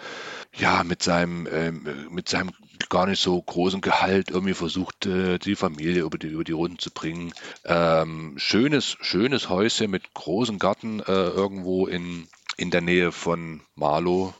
[0.55, 2.51] ja mit seinem, ähm, mit seinem
[2.87, 6.79] gar nicht so großen Gehalt irgendwie versucht, äh, die Familie über die, über die Runden
[6.79, 7.33] zu bringen.
[7.65, 14.33] Ähm, schönes, schönes Häuschen mit großem Garten äh, irgendwo in, in der Nähe von Marlow,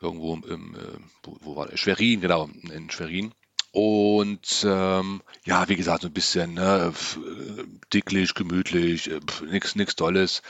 [0.00, 1.76] irgendwo im, äh, wo, wo, war der?
[1.76, 3.32] Schwerin, genau, in Schwerin.
[3.70, 6.92] Und ähm, ja, wie gesagt, so ein bisschen ne,
[7.92, 9.20] dicklich, gemütlich, äh,
[9.50, 10.42] nichts Tolles.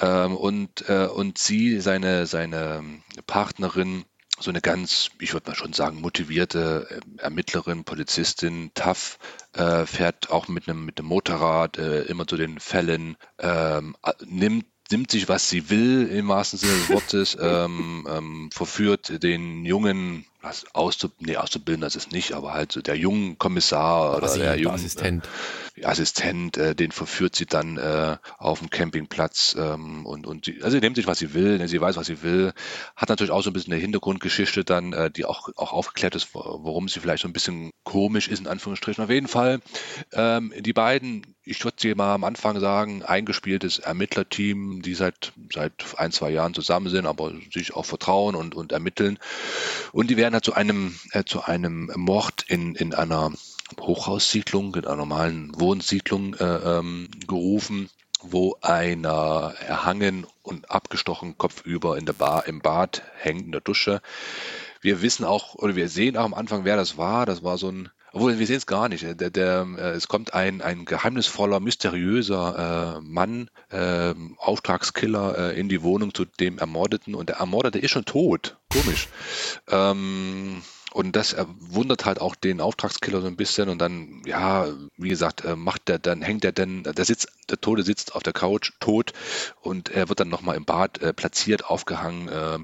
[0.00, 2.82] Ähm, und, äh, und sie, seine, seine
[3.26, 4.04] Partnerin,
[4.42, 9.18] so eine ganz, ich würde mal schon sagen, motivierte äh, Ermittlerin, Polizistin, tough,
[9.52, 15.10] äh, fährt auch mit einem mit Motorrad äh, immer zu den Fällen, ähm, nimmt nimmt
[15.10, 20.66] sich, was sie will, im wahrsten Sinne des Wortes, ähm, ähm, verführt den jungen, was
[20.74, 24.74] auszub nee, auszubilden, das ist nicht, aber halt so der jungen Kommissar oder der jungen
[24.74, 25.28] Assistent.
[25.76, 30.62] Äh, Assistent, äh, den verführt sie dann äh, auf dem Campingplatz ähm, und, und sie,
[30.62, 32.52] also sie nimmt sich, was sie will, ne, sie weiß, was sie will,
[32.96, 36.34] hat natürlich auch so ein bisschen eine Hintergrundgeschichte dann, äh, die auch, auch aufgeklärt ist,
[36.34, 39.04] warum sie vielleicht so ein bisschen komisch ist, in Anführungsstrichen.
[39.04, 39.60] Auf jeden Fall,
[40.12, 45.72] ähm, die beiden ich würde sie mal am Anfang sagen, eingespieltes Ermittlerteam, die seit, seit
[45.96, 49.18] ein, zwei Jahren zusammen sind, aber sich auch vertrauen und, und ermitteln.
[49.92, 53.32] Und die werden halt zu einem, äh, zu einem Mord in, in einer
[53.80, 57.88] Hochhaussiedlung, in einer normalen Wohnsiedlung äh, ähm, gerufen
[58.24, 64.00] wo einer erhangen und abgestochen kopfüber in der Bar, im Bad hängt, in der Dusche.
[64.80, 67.26] Wir wissen auch, oder wir sehen auch am Anfang, wer das war.
[67.26, 69.02] Das war so ein obwohl, wir sehen es gar nicht.
[69.02, 75.68] Der, der, äh, es kommt ein, ein geheimnisvoller, mysteriöser äh, Mann, äh, Auftragskiller, äh, in
[75.68, 78.56] die Wohnung zu dem Ermordeten und der Ermordete ist schon tot.
[78.70, 79.08] Komisch.
[79.70, 84.66] Ähm, und das wundert halt auch den Auftragskiller so ein bisschen und dann, ja,
[84.98, 88.22] wie gesagt, äh, macht der, dann hängt er denn, der sitzt, der Tode sitzt auf
[88.22, 89.12] der Couch tot
[89.62, 92.28] und er wird dann nochmal im Bad äh, platziert, aufgehangen.
[92.28, 92.58] Äh,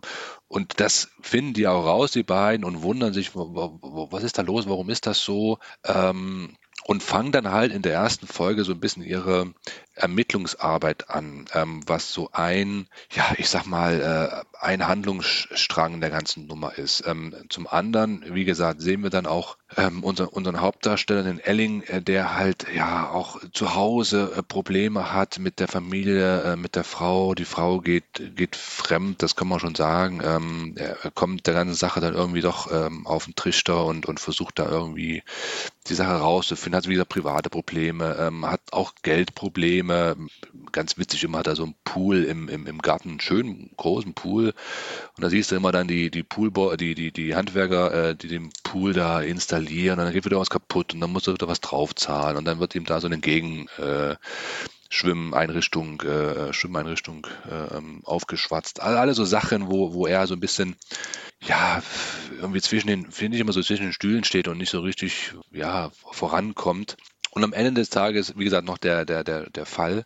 [0.49, 4.69] und das finden die auch raus, die beiden, und wundern sich, was ist da los,
[4.69, 5.59] warum ist das so?
[5.85, 9.53] Ähm, und fangen dann halt in der ersten Folge so ein bisschen ihre
[9.99, 16.47] Ermittlungsarbeit an, ähm, was so ein, ja, ich sag mal, äh, ein Handlungsstrang der ganzen
[16.47, 17.05] Nummer ist.
[17.07, 21.83] Ähm, zum anderen, wie gesagt, sehen wir dann auch ähm, unseren, unseren Hauptdarsteller, den Elling,
[21.83, 26.75] äh, der halt ja auch zu Hause äh, Probleme hat mit der Familie, äh, mit
[26.75, 27.35] der Frau.
[27.35, 30.21] Die Frau geht, geht fremd, das kann man schon sagen.
[30.25, 34.21] Ähm, er kommt der ganzen Sache dann irgendwie doch ähm, auf den Trichter und, und
[34.21, 35.23] versucht da irgendwie
[35.89, 36.77] die Sache rauszufinden.
[36.77, 39.88] Hat wieder private Probleme, ähm, hat auch Geldprobleme.
[40.72, 44.14] Ganz witzig, immer hat er so einen Pool im, im, im Garten, einen schönen großen
[44.14, 44.55] Pool.
[45.16, 48.28] Und da siehst du immer dann die, die Poolbo die, die, die Handwerker, äh, die
[48.28, 49.99] den Pool da installieren.
[49.99, 52.36] Und dann geht wieder was kaputt und dann muss er wieder was draufzahlen.
[52.36, 53.68] Und dann wird ihm da so eine Gegen.
[53.78, 54.16] Äh,
[54.91, 58.80] Schwimmeinrichtung, äh, Schwimmeinrichtung äh, ähm, aufgeschwatzt.
[58.80, 60.76] Alle, alle so Sachen, wo, wo er so ein bisschen,
[61.43, 61.82] ja,
[62.30, 65.34] irgendwie zwischen den, finde ich immer so zwischen den Stühlen steht und nicht so richtig,
[65.53, 66.97] ja, vorankommt.
[67.39, 70.05] Und am Ende des Tages, wie gesagt, noch der, der, der, der Fall,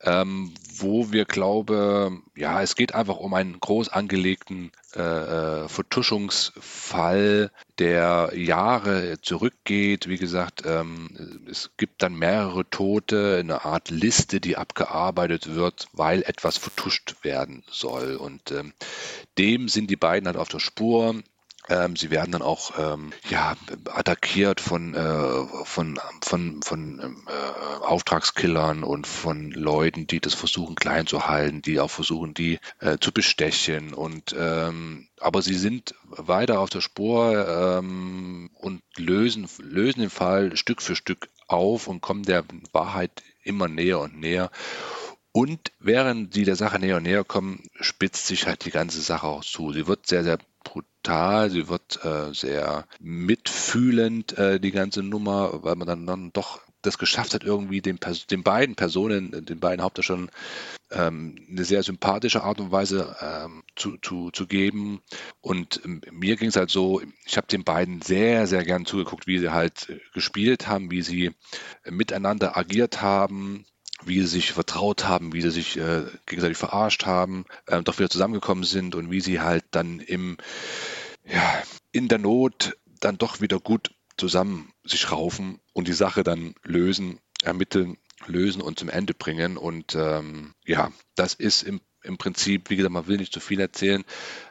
[0.00, 7.52] ähm, wo wir glaube, ja, es geht einfach um einen groß angelegten äh, äh, Vertuschungsfall,
[7.78, 10.08] der Jahre zurückgeht.
[10.08, 16.24] Wie gesagt, ähm, es gibt dann mehrere Tote, eine Art Liste, die abgearbeitet wird, weil
[16.24, 18.16] etwas vertuscht werden soll.
[18.16, 18.72] Und ähm,
[19.38, 21.14] dem sind die beiden halt auf der Spur.
[21.68, 23.54] Ähm, sie werden dann auch ähm, ja,
[23.86, 30.74] attackiert von, äh, von, von, von ähm, äh, Auftragskillern und von Leuten, die das versuchen
[30.74, 33.94] klein zu halten, die auch versuchen, die äh, zu bestechen.
[33.94, 40.56] Und ähm, aber sie sind weiter auf der Spur ähm, und lösen, lösen den Fall
[40.56, 44.50] Stück für Stück auf und kommen der Wahrheit immer näher und näher.
[45.32, 49.26] Und während sie der Sache näher und näher kommen, spitzt sich halt die ganze Sache
[49.26, 49.72] auch zu.
[49.72, 55.76] Sie wird sehr, sehr brutal, sie wird äh, sehr mitfühlend, äh, die ganze Nummer, weil
[55.76, 57.98] man dann, dann doch das geschafft hat, irgendwie den,
[58.30, 60.30] den beiden Personen, den beiden Hauptdarstellern
[60.90, 65.00] ähm, eine sehr sympathische Art und Weise ähm, zu, zu, zu geben.
[65.40, 69.26] Und ähm, mir ging es halt so, ich habe den beiden sehr, sehr gern zugeguckt,
[69.26, 71.30] wie sie halt äh, gespielt haben, wie sie
[71.84, 73.64] äh, miteinander agiert haben,
[74.06, 78.10] wie sie sich vertraut haben, wie sie sich äh, gegenseitig verarscht haben, äh, doch wieder
[78.10, 80.36] zusammengekommen sind und wie sie halt dann im,
[81.24, 86.54] ja, in der Not dann doch wieder gut zusammen sich raufen und die Sache dann
[86.62, 89.56] lösen, ermitteln, lösen und zum Ende bringen.
[89.56, 93.60] Und ähm, ja, das ist im, im Prinzip, wie gesagt, man will nicht zu viel
[93.60, 94.04] erzählen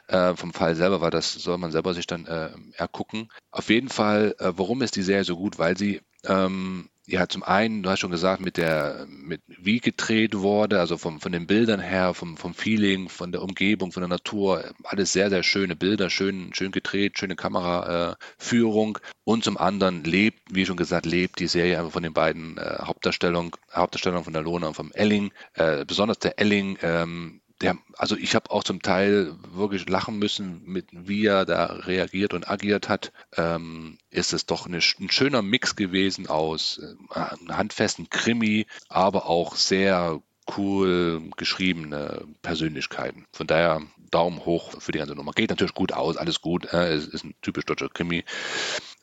[0.08, 3.30] äh, vom Fall selber, weil das soll man selber sich dann äh, ergucken.
[3.50, 5.58] Auf jeden Fall, äh, warum ist die Serie so gut?
[5.58, 10.38] Weil sie ähm, ja, zum einen, du hast schon gesagt, mit der, mit wie gedreht
[10.38, 14.08] wurde, also vom, von den Bildern her, vom, vom Feeling, von der Umgebung, von der
[14.08, 18.98] Natur, alles sehr, sehr schöne Bilder, schön, schön gedreht, schöne Kameraführung.
[18.98, 22.56] Äh, und zum anderen lebt, wie schon gesagt, lebt die Serie einfach von den beiden
[22.56, 25.32] äh, Hauptdarstellungen, Hauptdarstellungen von der Lona und vom Elling.
[25.54, 30.62] Äh, besonders der Elling, ähm, der, also ich habe auch zum Teil wirklich lachen müssen,
[30.64, 33.12] mit wie er da reagiert und agiert hat.
[33.36, 36.80] Ähm, ist es doch eine, ein schöner Mix gewesen aus
[37.14, 37.16] äh,
[37.48, 40.20] handfesten Krimi, aber auch sehr
[40.56, 43.26] cool geschriebene Persönlichkeiten.
[43.32, 45.32] Von daher Daumen hoch für die ganze Nummer.
[45.32, 46.72] Geht natürlich gut aus, alles gut.
[46.72, 48.24] Äh, es ist ein typisch deutscher Krimi.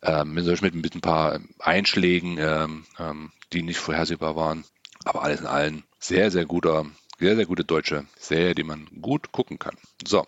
[0.01, 4.66] Ähm, mit, mit ein paar Einschlägen, ähm, ähm, die nicht vorhersehbar waren.
[5.05, 6.86] Aber alles in allem sehr, sehr guter
[7.20, 9.76] sehr, sehr gute deutsche Serie, die man gut gucken kann.
[10.05, 10.26] So,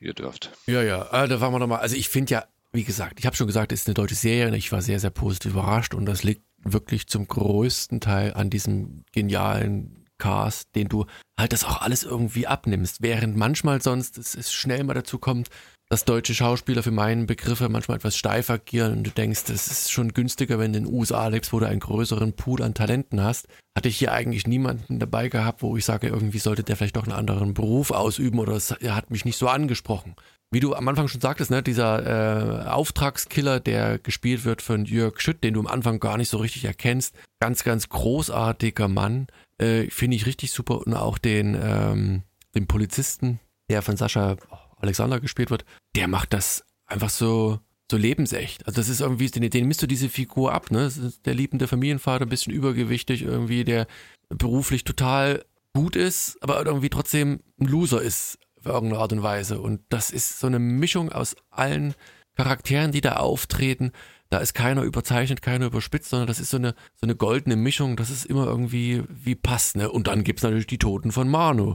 [0.00, 0.50] ihr dürft.
[0.66, 1.80] Ja, ja, äh, da waren wir nochmal.
[1.80, 4.56] Also ich finde ja, wie gesagt, ich habe schon gesagt, es ist eine deutsche Serie.
[4.56, 9.04] Ich war sehr, sehr positiv überrascht und das liegt wirklich zum größten Teil an diesem
[9.12, 11.06] genialen Cast, den du
[11.38, 15.48] halt das auch alles irgendwie abnimmst, während manchmal sonst es, es schnell mal dazu kommt,
[15.90, 19.90] dass deutsche Schauspieler für meinen Begriffe manchmal etwas steif agieren und du denkst, das ist
[19.90, 23.20] schon günstiger, wenn du in den USA lebst, wo du einen größeren Pool an Talenten
[23.20, 23.48] hast.
[23.76, 27.02] Hatte ich hier eigentlich niemanden dabei gehabt, wo ich sage, irgendwie sollte der vielleicht doch
[27.02, 30.14] einen anderen Beruf ausüben oder es hat mich nicht so angesprochen.
[30.52, 35.20] Wie du am Anfang schon sagtest, ne, dieser äh, Auftragskiller, der gespielt wird von Jörg
[35.20, 39.26] Schütt, den du am Anfang gar nicht so richtig erkennst, ganz, ganz großartiger Mann,
[39.58, 42.22] äh, finde ich richtig super und auch den, ähm,
[42.54, 44.36] den Polizisten, der von Sascha
[44.80, 45.64] Alexander gespielt wird,
[45.94, 47.60] der macht das einfach so,
[47.90, 48.66] so lebensecht.
[48.66, 50.90] Also das ist irgendwie, den, den misst du diese Figur ab, ne?
[51.24, 53.86] der liebende Familienvater, ein bisschen übergewichtig, irgendwie, der
[54.28, 59.60] beruflich total gut ist, aber irgendwie trotzdem ein Loser ist, auf irgendeine Art und Weise.
[59.60, 61.94] Und das ist so eine Mischung aus allen
[62.36, 63.92] Charakteren, die da auftreten.
[64.30, 67.96] Da ist keiner überzeichnet, keiner überspitzt, sondern das ist so eine, so eine goldene Mischung,
[67.96, 69.76] das ist immer irgendwie wie passt.
[69.76, 69.90] Ne?
[69.90, 71.74] Und dann gibt's natürlich die Toten von Manu,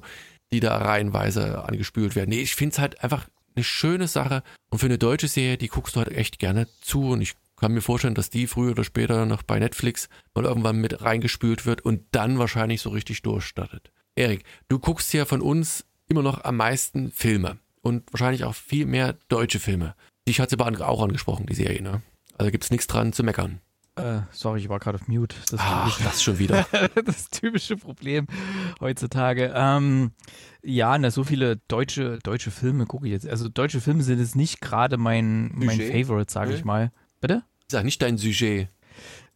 [0.56, 2.30] die da reihenweise angespült werden.
[2.30, 4.44] Nee, ich finde es halt einfach eine schöne Sache.
[4.70, 7.12] Und für eine deutsche Serie, die guckst du halt echt gerne zu.
[7.12, 10.78] Und ich Kann mir vorstellen, dass die früher oder später noch bei Netflix mal irgendwann
[10.78, 13.92] mit reingespült wird und dann wahrscheinlich so richtig durchstartet.
[14.16, 18.86] Erik, du guckst ja von uns immer noch am meisten Filme und wahrscheinlich auch viel
[18.86, 19.96] mehr deutsche Filme.
[20.28, 22.02] Dich hat sie aber auch angesprochen, die Serie, ne?
[22.38, 23.62] Also gibt's nichts dran zu meckern.
[23.98, 25.36] Äh, sorry, ich war gerade auf Mute.
[25.50, 26.66] Das Ach, das schon wieder.
[27.06, 28.28] das typische Problem
[28.82, 29.54] heutzutage.
[29.56, 30.12] Ähm,
[30.62, 33.28] ja, na, so viele deutsche, deutsche Filme gucke ich jetzt.
[33.28, 36.92] Also deutsche Filme sind jetzt nicht gerade mein, mein Favorite, sage ich mal.
[37.22, 37.44] Bitte?
[37.70, 38.70] Sag nicht dein Sujet.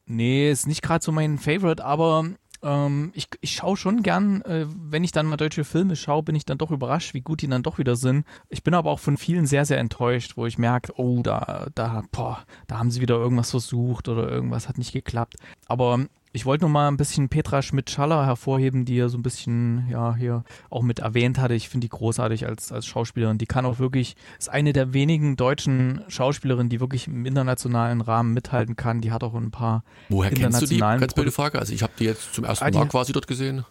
[0.06, 2.26] Nee, ist nicht gerade so mein Favorite, aber
[2.64, 6.36] ähm, ich, ich schaue schon gern, äh, wenn ich dann mal deutsche Filme schaue, bin
[6.36, 8.26] ich dann doch überrascht, wie gut die dann doch wieder sind.
[8.50, 12.04] Ich bin aber auch von vielen sehr, sehr enttäuscht, wo ich merke, oh, da, da,
[12.12, 15.36] boah, da haben sie wieder irgendwas versucht oder irgendwas hat nicht geklappt.
[15.68, 19.88] Aber ich wollte nur mal ein bisschen Petra Schmidt-Schaller hervorheben, die ja so ein bisschen,
[19.90, 21.56] ja, hier auch mit erwähnt hatte.
[21.56, 23.40] Ich finde die großartig als, als Schauspielerin.
[23.40, 28.34] Die kann auch wirklich, ist eine der wenigen deutschen Schauspielerinnen, die wirklich im internationalen Rahmen
[28.34, 29.02] mithalten kann.
[29.02, 30.78] Die hat auch ein paar Woher kennst du die?
[30.78, 31.58] Ganz blöde Frage.
[31.58, 33.66] Also ich habe die jetzt zum ersten ah, Mal quasi dort gesehen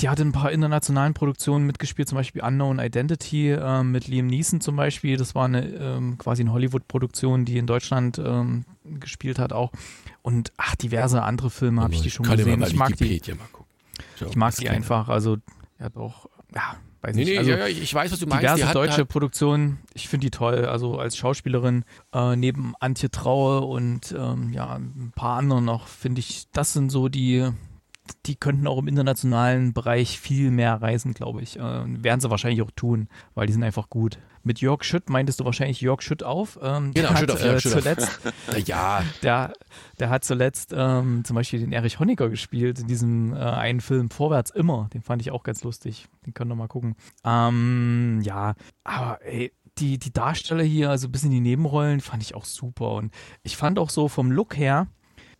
[0.00, 4.26] die hat in ein paar internationalen Produktionen mitgespielt, zum Beispiel Unknown Identity äh, mit Liam
[4.26, 5.16] Neeson zum Beispiel.
[5.16, 9.72] Das war eine ähm, quasi eine Hollywood-Produktion, die in Deutschland ähm, gespielt hat auch.
[10.22, 12.62] Und ach, diverse andere Filme habe ich die schon kann gesehen.
[12.62, 13.20] Ich mag die.
[13.28, 13.66] Mal gucken.
[14.16, 15.08] So, ich mag die einfach.
[15.08, 15.38] Also
[15.78, 17.32] er hat auch, ja, weiß nee, nicht.
[17.32, 18.42] Nee, also, ja, ich weiß, was du meinst.
[18.42, 20.66] Diverse deutsche halt Produktionen, ich finde die toll.
[20.66, 26.20] Also als Schauspielerin äh, neben Antje Traue und ähm, ja, ein paar anderen noch, finde
[26.20, 27.50] ich, das sind so die
[28.26, 31.58] die könnten auch im internationalen Bereich viel mehr reisen, glaube ich.
[31.58, 34.18] Äh, werden sie wahrscheinlich auch tun, weil die sind einfach gut.
[34.42, 36.58] Mit Jörg Schütt meintest du wahrscheinlich Jörg Schütt auf.
[36.62, 38.20] Ähm, genau, Schütt auf, Jörg äh, Schütt zuletzt,
[38.66, 39.02] ja.
[39.22, 39.52] Der,
[39.98, 44.10] der hat zuletzt ähm, zum Beispiel den Erich Honecker gespielt in diesem äh, einen Film
[44.10, 44.88] Vorwärts immer.
[44.94, 46.06] Den fand ich auch ganz lustig.
[46.24, 46.94] Den können wir mal gucken.
[47.24, 48.54] Ähm, ja,
[48.84, 52.92] aber ey, die, die Darsteller hier, also bis in die Nebenrollen, fand ich auch super.
[52.92, 54.86] Und ich fand auch so vom Look her,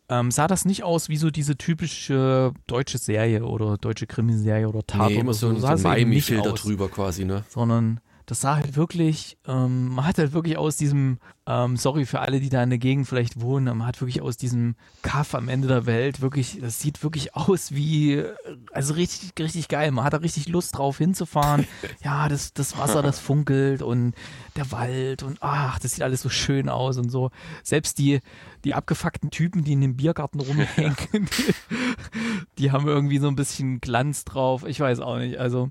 [0.08, 4.86] ähm, sah das nicht aus wie so diese typische deutsche Serie oder deutsche Krimiserie oder
[4.86, 7.44] Tat nee, immer so, so, so ein Miami-Filter drüber quasi, ne?
[7.48, 12.20] Sondern das sah halt wirklich, ähm, man hat halt wirklich aus diesem, ähm, sorry für
[12.20, 15.48] alle, die da in der Gegend vielleicht wohnen, man hat wirklich aus diesem Kaff am
[15.48, 18.22] Ende der Welt wirklich, das sieht wirklich aus wie,
[18.70, 19.90] also richtig, richtig geil.
[19.92, 21.66] Man hat da richtig Lust drauf hinzufahren.
[22.04, 24.14] ja, das, das Wasser, das funkelt und
[24.56, 27.30] der Wald und ach, das sieht alles so schön aus und so.
[27.62, 28.20] Selbst die,
[28.66, 31.54] die abgefuckten Typen, die in dem Biergarten rumhängen, die,
[32.58, 34.66] die haben irgendwie so ein bisschen Glanz drauf.
[34.66, 35.38] Ich weiß auch nicht.
[35.38, 35.70] Also,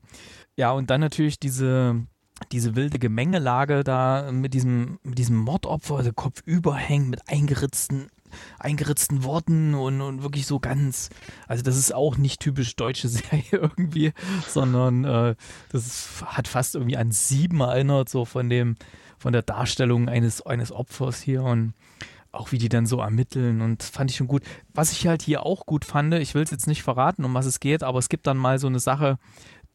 [0.55, 2.07] ja, und dann natürlich diese,
[2.51, 8.09] diese wilde Gemengelage da mit diesem, mit diesem Mordopfer, der Kopf überhängt mit eingeritzten,
[8.59, 11.09] eingeritzten Worten und, und wirklich so ganz,
[11.47, 14.13] also das ist auch nicht typisch deutsche Serie irgendwie,
[14.47, 15.35] sondern äh,
[15.71, 18.75] das ist, hat fast irgendwie an sieben erinnert, so von dem,
[19.17, 21.73] von der Darstellung eines, eines Opfers hier und
[22.31, 24.43] auch wie die dann so ermitteln und fand ich schon gut.
[24.73, 27.45] Was ich halt hier auch gut fand, ich will es jetzt nicht verraten, um was
[27.45, 29.17] es geht, aber es gibt dann mal so eine Sache,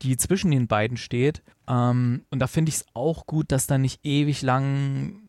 [0.02, 1.42] die zwischen den beiden steht.
[1.68, 5.22] Ähm, und da finde ich es auch gut, dass da nicht ewig lang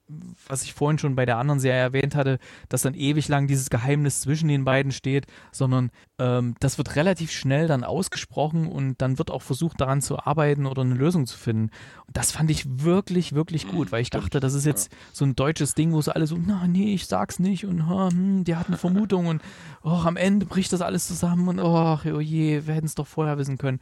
[0.47, 3.69] was ich vorhin schon bei der anderen Serie erwähnt hatte, dass dann ewig lang dieses
[3.69, 9.17] Geheimnis zwischen den beiden steht, sondern ähm, das wird relativ schnell dann ausgesprochen und dann
[9.17, 11.69] wird auch versucht, daran zu arbeiten oder eine Lösung zu finden.
[12.05, 15.35] Und das fand ich wirklich, wirklich gut, weil ich dachte, das ist jetzt so ein
[15.35, 18.77] deutsches Ding, wo es alle so, na nee, ich sag's nicht und hm, die hatten
[18.77, 19.41] Vermutung und
[19.83, 23.07] oh, am Ende bricht das alles zusammen und oh, oh je, wir hätten es doch
[23.07, 23.79] vorher wissen können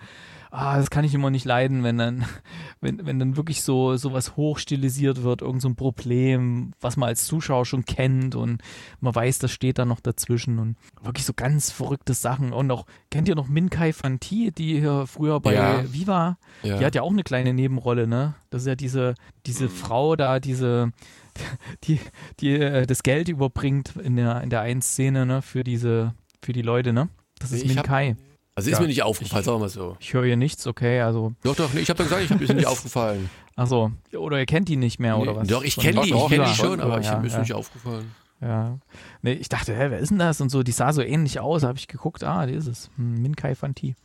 [0.52, 2.26] ah, das kann ich immer nicht leiden, wenn dann,
[2.82, 7.26] wenn, wenn dann wirklich so sowas hochstilisiert wird, irgend so ein Problem, was man als
[7.26, 8.62] Zuschauer schon kennt und
[9.00, 12.52] man weiß, das steht da noch dazwischen und wirklich so ganz verrückte Sachen.
[12.54, 15.92] Und auch, kennt ihr noch Min Kai Fanti, die hier früher bei ja.
[15.92, 16.78] Viva, ja.
[16.78, 18.36] die hat ja auch eine kleine Nebenrolle, ne?
[18.50, 20.92] Das ist ja diese, diese Frau da, diese,
[21.86, 22.00] die,
[22.42, 26.52] die äh, das Geld überbringt in der, in der einen Szene, ne, für diese, für
[26.52, 27.08] die Leute, ne?
[27.40, 28.18] Das ist ich Min Kai.
[28.54, 29.96] Also ist ja, mir nicht aufgefallen, sagen wir mal so.
[30.00, 31.34] Ich höre hier nichts, okay, also.
[31.42, 33.30] Doch, doch, ich habe doch gesagt, ich habe mir nicht aufgefallen.
[33.56, 35.48] Achso, oder ihr kennt die nicht mehr, nee, oder was?
[35.48, 37.40] Doch, ich kenne die, ich kenne die schon, aber ja, ich, mir ist ja.
[37.40, 38.12] nicht aufgefallen.
[38.42, 38.80] Ja.
[39.22, 40.42] Nee, ich dachte, hä, wer ist denn das?
[40.42, 42.90] Und so, die sah so ähnlich aus, habe ich geguckt, ah, die ist es.
[42.98, 43.96] Hm, Min Kai Fanti.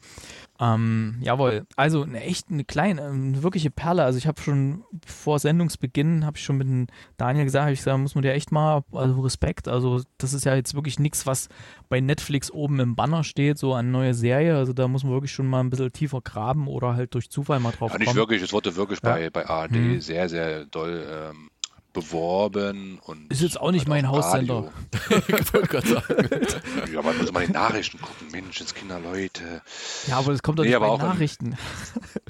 [0.58, 4.04] Ähm, jawohl, also eine echt eine kleine, eine wirkliche Perle.
[4.04, 8.14] Also ich habe schon vor Sendungsbeginn, habe ich schon mit Daniel gesagt, ich gesagt, muss
[8.14, 9.68] man dir echt mal, also Respekt.
[9.68, 11.48] Also das ist ja jetzt wirklich nichts, was
[11.88, 14.56] bei Netflix oben im Banner steht, so eine neue Serie.
[14.56, 17.60] Also da muss man wirklich schon mal ein bisschen tiefer graben oder halt durch Zufall
[17.60, 18.18] mal drauf ja, nicht kommen.
[18.18, 19.10] wirklich, es wurde wirklich ja.
[19.10, 20.00] bei, bei ARD hm.
[20.00, 21.50] sehr, sehr doll ähm,
[21.96, 23.32] beworben und.
[23.32, 24.70] Ist jetzt auch nicht mein Haussender.
[25.10, 26.46] ich wollte gerade sagen.
[26.92, 28.28] ja, aber muss mal die Nachrichten gucken.
[28.30, 29.62] Menschenskinder, Leute.
[30.06, 31.56] Ja, aber das kommt doch nee, nicht bei Nachrichten.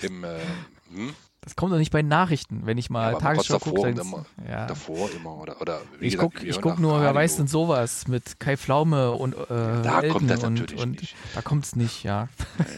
[0.01, 0.39] Im, im äh,
[0.95, 1.15] hm?
[1.47, 3.95] Das kommt doch nicht bei Nachrichten, wenn ich mal aber Tagesschau gucke.
[3.95, 4.67] davor ja.
[4.67, 8.57] Davor immer oder, oder wie Ich gesagt, guck, nur, wer weiß denn sowas mit Kai
[8.57, 11.15] Pflaume und äh, Da Elton kommt das und, natürlich und nicht.
[11.37, 12.29] da kommt es nicht, ja.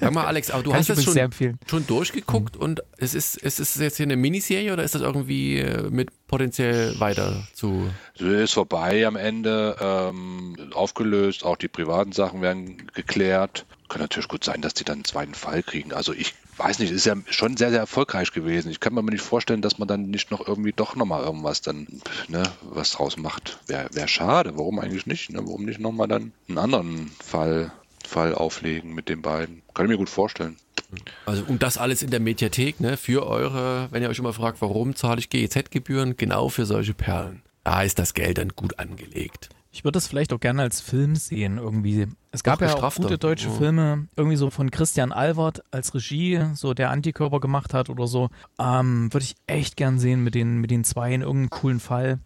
[0.03, 1.31] Sag mal, Alex, aber du Kann hast das schon,
[1.67, 5.61] schon durchgeguckt und es ist, ist es jetzt hier eine Miniserie oder ist das irgendwie
[5.61, 7.89] äh, mit potenziell weiter zu.
[8.17, 13.65] So ist vorbei am Ende, ähm, aufgelöst, auch die privaten Sachen werden geklärt.
[13.89, 15.95] Kann natürlich gut sein, dass die dann einen zweiten Fall kriegen.
[15.95, 18.71] Also ich weiß nicht, ist ja schon sehr, sehr erfolgreich gewesen.
[18.71, 21.87] Ich kann mir nicht vorstellen, dass man dann nicht noch irgendwie doch nochmal irgendwas dann,
[22.29, 23.59] ne, was draus macht.
[23.67, 24.57] Wäre wär schade.
[24.57, 25.31] Warum eigentlich nicht?
[25.31, 25.41] Ne?
[25.43, 27.73] Warum nicht nochmal dann einen anderen Fall,
[28.07, 29.63] Fall auflegen mit den beiden?
[29.75, 30.57] Kann ich mir gut vorstellen.
[31.27, 32.97] Also und das alles in der Mediathek, ne?
[32.97, 37.43] Für eure, wenn ihr euch immer fragt, warum zahle ich GEZ-Gebühren, genau für solche Perlen.
[37.65, 39.51] Da ist das Geld dann gut angelegt.
[39.71, 42.07] Ich würde das vielleicht auch gerne als Film sehen, irgendwie.
[42.39, 43.55] Es gab ja auch gute deutsche Ja.
[43.55, 48.31] Filme, irgendwie so von Christian Albert als Regie, so der Antikörper gemacht hat oder so.
[48.61, 52.21] Ähm, würde ich echt gern sehen mit den, mit den zwei in irgendeinem coolen Fall.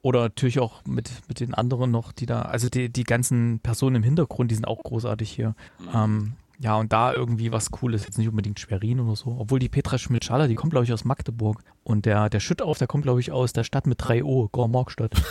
[0.00, 3.96] Oder natürlich auch mit, mit den anderen noch, die da, also die, die ganzen Personen
[3.96, 5.54] im Hintergrund, die sind auch großartig hier.
[5.94, 9.36] Ähm, ja, und da irgendwie was Cooles, jetzt nicht unbedingt Schwerin oder so.
[9.38, 11.62] Obwohl die Petra Schmidt-Schaller, die kommt, glaube ich, aus Magdeburg.
[11.84, 15.12] Und der, der Schüttauf, der kommt, glaube ich, aus der Stadt mit 3 O, Gormarkstadt.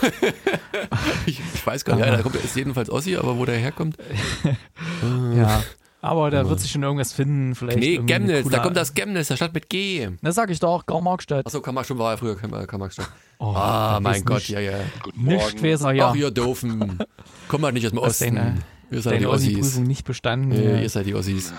[1.25, 3.97] Ich, ich weiß gar nicht, ja, da kommt, ist jedenfalls Ossi, aber wo der herkommt?
[5.36, 5.61] Ja.
[5.99, 7.80] Aber da wird sich schon irgendwas finden, vielleicht.
[7.80, 10.09] Nee, Chemnitz, da kommt das Chemnitz, der Stadt mit G.
[10.21, 11.45] Na, sag ich doch, Garmarkstadt.
[11.45, 13.09] Achso, Kammerstadt war ja früher Kammerstadt.
[13.39, 14.78] Oh, ah, mein Gott, nicht- ja, ja.
[15.03, 15.57] Guten Nicht Morgen.
[15.57, 16.09] Schwäser, ja.
[16.09, 16.99] Ach, ihr Doofen.
[17.47, 18.63] Kommt halt nicht aus dem Osten.
[18.91, 19.49] Ihr seid die Ossis.
[19.49, 20.51] Ossi-Prüfung nicht bestanden.
[20.51, 20.81] Äh, ja.
[20.81, 21.53] ihr seid die Ossis.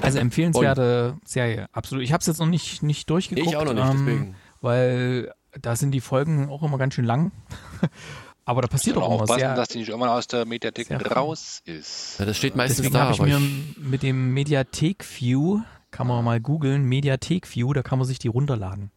[0.00, 2.04] Also empfehlenswerte Serie, absolut.
[2.04, 3.46] Ich habe es jetzt noch nicht, nicht durchgeguckt.
[3.48, 4.34] Ich auch noch nicht, ähm, deswegen.
[4.60, 7.32] Weil da sind die Folgen auch immer ganz schön lang.
[8.46, 9.54] Aber da passiert Muss auch immer aufpassen, sehr.
[9.54, 12.16] dass die nicht irgendwann aus der Mediathek raus ist.
[12.18, 13.04] Ja, das steht meistens Deswegen da.
[13.04, 13.40] habe ich mir
[13.78, 18.28] mit dem Mediathek View, kann man mal googeln, Mediathek View, da kann man sich die
[18.28, 18.90] runterladen.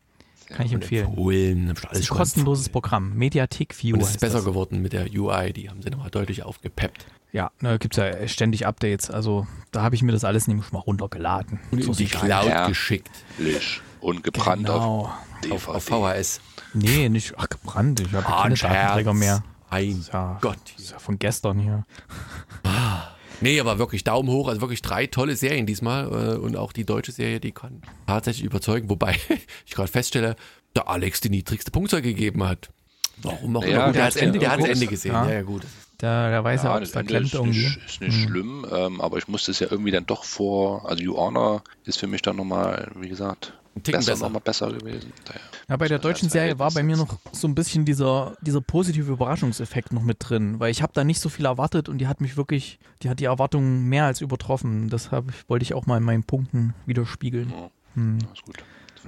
[0.50, 1.14] Kann ich empfehlen.
[1.14, 3.16] Polen, Das ist ein kostenloses Programm.
[3.16, 3.96] Mediathek View.
[3.96, 4.46] Und es ist besser das.
[4.46, 7.06] geworden mit der UI, die haben sie nochmal deutlich aufgepeppt.
[7.34, 9.10] Ja, da gibt es ja ständig Updates.
[9.12, 11.60] Also da habe ich mir das alles nämlich mal runtergeladen.
[11.72, 12.06] Und in die.
[12.06, 12.68] Cloud Ja.
[12.68, 13.12] geschickt.
[13.38, 13.82] Lisch.
[14.00, 15.06] Und gebrannt Genau.
[15.06, 15.12] auf
[15.44, 15.56] DVD.
[15.76, 16.42] Auf, VHS.
[16.74, 17.34] Nee, nicht.
[17.38, 18.00] Ach, gebrannt.
[18.00, 19.44] Ich habe Ah, keine ein Datenträger mehr.
[19.70, 20.58] Ein Ja, Gott.
[20.78, 21.84] ist ja von gestern hier.
[23.42, 24.48] Nee, aber wirklich Daumen hoch.
[24.48, 26.06] Also wirklich drei tolle Serien diesmal.
[26.06, 28.90] äh, Und auch die deutsche Serie, die kann tatsächlich überzeugen.
[28.90, 29.16] Wobei
[29.66, 30.36] ich gerade feststelle,
[30.76, 32.70] der Alex die niedrigste Punktzahl gegeben hat.
[33.22, 33.86] Warum auch Ja, immer.
[33.88, 35.12] Gut, der der hat Ende, der das irgendwo- Ende gesehen.
[35.14, 35.26] Ja.
[35.28, 35.64] Ja, ja, gut.
[36.02, 37.66] Der, der weiß ja, Ja, ob das es da klemmt ist irgendwie.
[37.66, 38.30] nicht, ist nicht Hm.
[38.30, 42.00] schlimm, ähm, aber ich musste es ja irgendwie dann doch vor, also You Honor ist
[42.00, 44.26] für mich dann nochmal, wie gesagt, Ticken besser, besser.
[44.26, 45.12] nochmal besser gewesen.
[45.26, 45.42] Daher.
[45.70, 49.12] Ja, bei der deutschen Serie war bei mir noch so ein bisschen dieser, dieser positive
[49.12, 52.20] Überraschungseffekt noch mit drin, weil ich habe da nicht so viel erwartet und die hat
[52.22, 54.90] mich wirklich, die hat die Erwartungen mehr als übertroffen.
[54.90, 57.50] Das hab, wollte ich auch mal in meinen Punkten widerspiegeln.
[57.52, 58.18] Ja, Hm.
[58.34, 58.58] ist gut.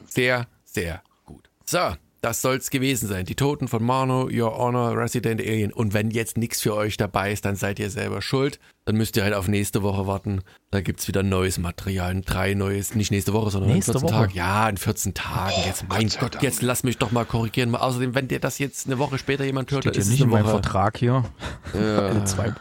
[0.06, 1.50] Sehr, sehr gut.
[1.66, 1.80] So,
[2.22, 3.26] das soll's gewesen sein.
[3.26, 5.72] Die Toten von Marno, Your Honor, Resident Alien.
[5.74, 8.60] Und wenn jetzt nichts für euch dabei ist, dann seid ihr selber schuld.
[8.86, 10.42] Dann müsst ihr halt auf nächste Woche warten.
[10.72, 12.20] Da gibt's wieder neues Material.
[12.22, 14.22] Drei neues, nicht nächste Woche, sondern Nächste in 14 Woche?
[14.28, 14.34] Tagen.
[14.36, 15.54] Ja, in 14 Tagen.
[15.58, 17.76] Oh, jetzt, mein Gott Gott, jetzt lass mich doch mal korrigieren.
[17.76, 20.26] Außerdem, wenn dir das jetzt eine Woche später jemand hört, Steht dann ist nicht es
[20.26, 20.62] in eine meinem Woche.
[20.64, 21.24] Vertrag hier.
[21.74, 22.26] Ja.
[22.26, 22.54] Zwei,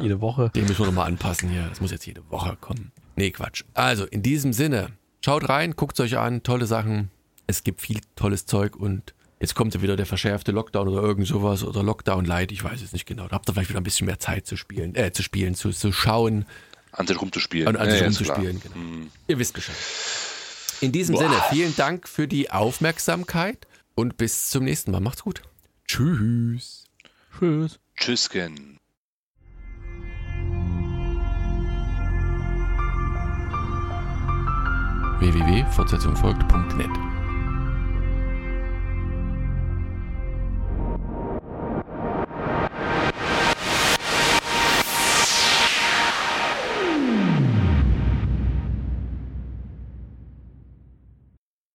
[0.00, 0.50] jede Woche.
[0.54, 1.66] Den müssen wir nochmal anpassen hier.
[1.68, 2.92] Das muss jetzt jede Woche kommen.
[3.16, 3.64] Nee, Quatsch.
[3.74, 4.88] Also, in diesem Sinne,
[5.24, 7.10] schaut rein, guckt euch an, tolle Sachen.
[7.52, 11.26] Es gibt viel tolles Zeug und jetzt kommt ja wieder der verschärfte Lockdown oder irgend
[11.26, 13.28] sowas oder Lockdown Light, ich weiß es nicht genau.
[13.28, 15.70] Da habt ihr vielleicht wieder ein bisschen mehr Zeit zu spielen, äh, zu spielen, zu,
[15.70, 16.46] zu schauen
[16.92, 17.68] An sich rumzuspielen.
[17.68, 18.60] und an sich Ja, rumzuspielen.
[18.62, 18.74] Genau.
[18.74, 19.10] Hm.
[19.28, 19.76] Ihr wisst Bescheid.
[20.80, 21.24] In diesem Boah.
[21.24, 25.00] Sinne, vielen Dank für die Aufmerksamkeit und bis zum nächsten Mal.
[25.00, 25.42] Macht's gut.
[25.86, 26.84] Tschüss.
[27.38, 27.78] Tschüss.
[27.96, 28.78] Tschüssken.
[35.20, 37.11] www.fortsetzung folgt.net